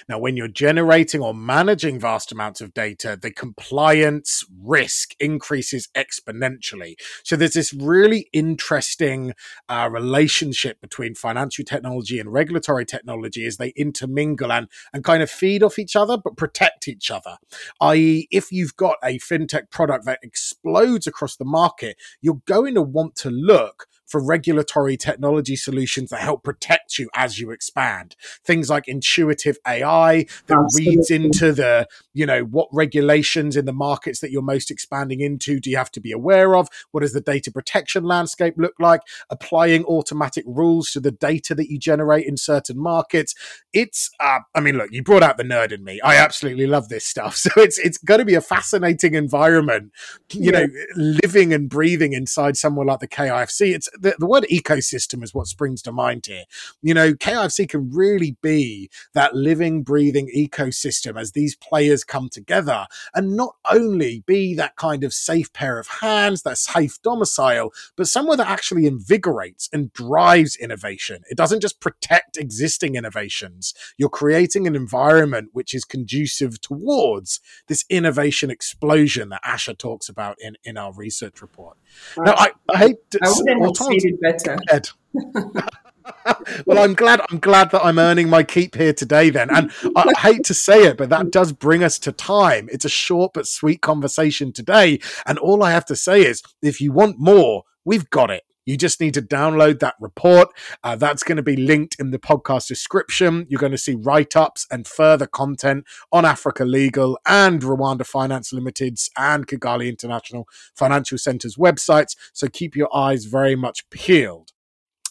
Now, 0.09 0.19
when 0.19 0.37
you're 0.37 0.49
generating 0.49 1.21
or 1.21 1.35
managing 1.35 1.99
vast 1.99 2.33
amounts 2.33 2.61
of 2.61 2.75
data, 2.75 3.19
the 3.21 3.31
compliance 3.31 4.45
risk 4.63 5.15
increases 5.21 5.89
exponentially. 5.95 6.95
So 7.23 7.37
there's 7.37 7.55
this 7.55 7.73
really 7.73 8.29
interesting 8.33 9.33
uh, 9.69 9.89
relationship 9.91 10.81
between 10.81 11.15
financial 11.15 11.65
technology 11.65 12.19
and 12.19 12.33
regulatory 12.33 12.85
technology 12.85 13.47
as 13.47 13.57
they 13.57 13.73
intermingle 13.77 14.53
and, 14.53 14.69
and 14.93 15.05
kind 15.05 15.23
of 15.23 15.31
feed 15.31 15.63
off 15.63 15.79
each 15.79 15.97
other, 15.97 16.17
but 16.17 16.37
protect 16.37 16.89
each 16.89 17.11
other. 17.11 17.37
I.e., 17.81 18.29
if 18.31 18.53
you've 18.53 18.77
got 18.77 18.97
a 19.03 19.19
fintech 19.19 19.71
product 19.71 20.05
that 20.07 20.21
explodes 20.23 21.07
across 21.07 21.37
the 21.37 21.45
market, 21.45 21.97
you're 22.21 22.43
going 22.47 22.75
to 22.75 22.83
want 22.83 23.17
to 23.17 23.31
look 23.31 23.87
for 24.07 24.25
regulatory 24.25 24.97
technology 24.97 25.57
solutions 25.57 26.11
that 26.11 26.21
help 26.21 26.43
protect 26.43 26.99
you 26.99 27.09
as 27.15 27.39
you 27.39 27.51
expand. 27.51 28.17
Things 28.45 28.71
like 28.71 28.89
intuitive 28.89 29.59
AI 29.67 30.27
that 30.47 30.59
Absolutely. 30.59 30.97
reads 30.97 31.11
into 31.11 31.53
the, 31.53 31.87
you 32.13 32.27
know, 32.27 32.43
what 32.43 32.69
regulations 32.73 33.57
in 33.57 33.65
the 33.65 33.73
markets 33.73 34.21
that 34.21 34.31
you're 34.31 34.43
most 34.43 34.71
expanding 34.71 35.21
into 35.21 35.61
do 35.61 35.71
you 35.71 35.77
have 35.77 35.91
to 35.93 36.01
be 36.01 36.13
aware 36.13 36.57
of? 36.57 36.69
What 36.91 37.01
does 37.01 37.13
the 37.13 37.21
data 37.21 37.51
protection 37.51 38.05
landscape 38.05 38.55
look 38.57 38.75
like? 38.79 39.01
Applying 39.31 39.85
automatic 39.85 40.45
rules 40.47 40.91
to 40.93 41.01
the 41.01 41.11
data 41.11 41.55
that 41.55 41.71
you 41.71 41.79
generate 41.79 42.27
in 42.27 42.37
certain 42.37 42.79
markets. 42.79 43.35
It's, 43.73 44.11
uh, 44.21 44.41
I 44.55 44.61
mean, 44.61 44.77
look, 44.77 44.91
you 44.93 45.03
brought 45.03 45.23
out 45.23 45.37
the 45.37 45.45
nerd 45.45 45.73
in 45.73 45.85
me. 45.85 46.01
I 46.03 46.17
absolutely 46.17 46.67
love 46.67 46.89
this 46.89 47.05
stuff. 47.05 47.37
So 47.45 47.51
it's 47.61 47.79
it's 47.79 47.99
going 47.99 48.21
to 48.21 48.25
be 48.25 48.35
a 48.35 48.41
fascinating 48.41 49.15
environment, 49.15 49.93
you 50.33 50.51
yeah. 50.51 50.61
know, 50.61 50.67
living 50.97 51.53
and 51.53 51.69
breathing 51.69 52.15
inside 52.15 52.57
somewhere 52.57 52.87
like 52.87 53.01
the 53.01 53.09
KIFC. 53.09 53.75
It's 53.75 53.89
the, 53.99 54.15
the 54.19 54.27
word 54.27 54.47
ecosystem 54.51 55.23
is 55.23 55.35
what 55.35 55.47
springs 55.47 55.83
to 55.83 55.93
mind 55.93 56.27
here. 56.27 56.45
You 56.83 56.95
know, 56.95 57.15
KIFC 57.15 57.69
can 57.69 57.91
really 57.91 58.37
be 58.43 58.91
that 59.15 59.35
living, 59.35 59.83
breathing 59.83 60.31
ecosystem 60.35 61.19
as 61.19 61.33
these 61.33 61.57
players 61.57 62.05
come 62.05 62.29
together 62.29 62.87
and 63.15 63.37
not 63.37 63.57
only 63.71 64.23
be 64.27 64.55
that 64.55 64.77
kind 64.77 65.05
of 65.05 65.15
safe 65.15 65.53
pair 65.53 65.79
of 65.79 65.87
hands, 65.87 66.43
that 66.43 66.59
safe 66.59 67.01
domicile, 67.03 67.73
but 67.97 68.09
somewhere 68.09 68.37
that 68.37 68.49
actually 68.49 68.87
invigorates 68.87 69.69
and 69.73 69.93
drives 69.93 70.57
innovation. 70.57 71.23
It 71.31 71.37
doesn't 71.37 71.61
just 71.61 71.81
protect 71.81 72.37
existing 72.37 72.95
innovations. 72.95 73.75
You're 73.97 74.09
creating 74.09 74.67
an 74.67 74.75
environment 74.75 75.51
which 75.53 75.75
is 75.75 75.85
conducive 75.85 76.61
towards 76.61 77.41
this 77.69 77.85
innovation 77.89 78.51
explosion 78.51 79.29
that 79.31 79.43
Acha 79.45 79.77
talks 79.77 80.09
about 80.09 80.37
in, 80.41 80.57
in 80.65 80.77
our 80.77 80.93
research 80.93 81.43
report. 81.43 81.77
Right. 82.17 82.27
Now, 82.27 82.35
I, 82.37 82.51
I 82.73 82.79
hate 82.79 83.11
to, 83.11 83.21
I 83.23 83.29
wouldn't 83.29 83.61
have 83.93 84.01
said 84.01 84.11
it 84.11 84.67
better. 84.67 84.93
well, 86.67 86.79
I'm 86.79 86.95
glad. 86.95 87.21
I'm 87.31 87.39
glad 87.39 87.71
that 87.71 87.85
I'm 87.85 87.99
earning 87.99 88.29
my 88.29 88.43
keep 88.43 88.75
here 88.75 88.93
today. 88.93 89.31
Then, 89.31 89.51
and 89.51 89.71
I 89.97 90.13
hate 90.19 90.45
to 90.45 90.55
say 90.55 90.85
it, 90.85 90.97
but 90.97 91.11
that 91.11 91.31
does 91.31 91.53
bring 91.53 91.83
us 91.83 91.99
to 92.01 92.13
time. 92.13 92.69
It's 92.73 92.85
a 92.85 92.91
short 92.91 93.33
but 93.35 93.47
sweet 93.47 93.81
conversation 93.81 94.53
today, 94.53 95.01
and 95.27 95.39
all 95.39 95.63
I 95.63 95.71
have 95.71 95.87
to 95.87 95.97
say 95.97 96.25
is, 96.25 96.43
if 96.63 96.81
you 96.81 96.93
want 96.93 97.19
more, 97.19 97.65
we've 97.85 98.09
got 98.11 98.31
it. 98.31 98.45
You 98.65 98.77
just 98.77 99.01
need 99.01 99.15
to 99.15 99.23
download 99.23 99.81
that 99.81 99.95
report. 100.01 100.49
Uh, 100.83 100.97
that's 100.97 101.23
going 101.23 101.37
to 101.37 101.43
be 101.43 101.57
linked 101.57 101.97
in 101.99 102.11
the 102.11 102.19
podcast 102.19 102.69
description. 102.69 103.47
You're 103.49 103.61
going 103.61 103.73
to 103.73 103.79
see 103.79 103.95
write 103.95 104.37
ups 104.37 104.67
and 104.71 104.87
further 104.87 105.27
content 105.27 105.85
on 106.13 106.25
Africa 106.25 106.65
Legal 106.65 107.19
and 107.27 107.61
Rwanda 107.63 108.07
Finance 108.07 108.53
Limited's 108.53 109.11
and 109.17 109.47
Kigali 109.47 109.89
International 109.89 110.49
Financial 110.75 111.19
Center's 111.19 111.57
websites. 111.57 112.17
So 112.33 112.49
keep 112.49 112.75
your 112.77 112.95
eyes 112.95 113.27
very 113.27 113.57
much 113.57 113.89
peeled. 113.91 114.53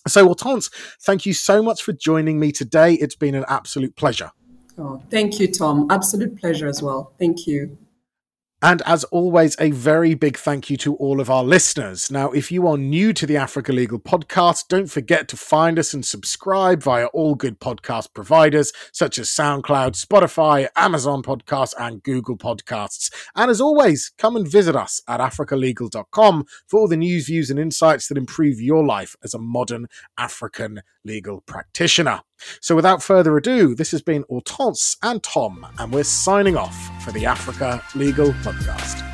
So, 0.05 0.25
Hortense, 0.25 0.69
thank 1.01 1.25
you 1.25 1.33
so 1.33 1.63
much 1.63 1.81
for 1.81 1.93
joining 1.93 2.37
me 2.37 2.51
today. 2.51 2.95
It's 2.95 3.15
been 3.15 3.35
an 3.35 3.45
absolute 3.47 3.95
pleasure. 3.95 4.31
Oh, 4.77 5.01
thank 5.09 5.39
you, 5.39 5.47
Tom. 5.47 5.87
Absolute 5.89 6.37
pleasure 6.37 6.67
as 6.67 6.81
well. 6.81 7.13
Thank 7.17 7.47
you. 7.47 7.77
And 8.63 8.81
as 8.85 9.03
always, 9.05 9.57
a 9.59 9.71
very 9.71 10.13
big 10.13 10.37
thank 10.37 10.69
you 10.69 10.77
to 10.77 10.95
all 10.95 11.19
of 11.19 11.29
our 11.29 11.43
listeners. 11.43 12.09
Now, 12.09 12.31
if 12.31 12.49
you 12.49 12.65
are 12.65 12.77
new 12.77 13.11
to 13.11 13.27
the 13.27 13.35
Africa 13.35 13.73
Legal 13.73 13.99
podcast, 13.99 14.69
don't 14.69 14.89
forget 14.89 15.27
to 15.27 15.35
find 15.35 15.77
us 15.77 15.93
and 15.93 16.05
subscribe 16.05 16.81
via 16.81 17.07
all 17.07 17.35
good 17.35 17.59
podcast 17.59 18.13
providers 18.13 18.71
such 18.93 19.19
as 19.19 19.27
SoundCloud, 19.27 20.01
Spotify, 20.01 20.69
Amazon 20.77 21.23
Podcasts, 21.23 21.73
and 21.77 22.01
Google 22.03 22.37
Podcasts. 22.37 23.13
And 23.35 23.51
as 23.51 23.59
always, 23.59 24.13
come 24.17 24.37
and 24.37 24.47
visit 24.47 24.77
us 24.77 25.01
at 25.09 25.19
africalegal.com 25.19 26.45
for 26.65 26.79
all 26.79 26.87
the 26.87 26.95
news, 26.95 27.25
views, 27.25 27.49
and 27.49 27.59
insights 27.59 28.07
that 28.07 28.17
improve 28.17 28.61
your 28.61 28.85
life 28.85 29.13
as 29.25 29.33
a 29.33 29.39
modern 29.39 29.87
African 30.17 30.83
legal 31.03 31.41
practitioner. 31.41 32.21
So 32.61 32.75
without 32.75 33.03
further 33.03 33.37
ado, 33.37 33.75
this 33.75 33.91
has 33.91 34.01
been 34.01 34.25
Hortense 34.29 34.97
and 35.03 35.21
Tom, 35.23 35.65
and 35.79 35.91
we're 35.91 36.03
signing 36.03 36.57
off 36.57 36.75
for 37.03 37.11
the 37.11 37.25
Africa 37.25 37.83
Legal 37.95 38.31
Podcast. 38.43 39.12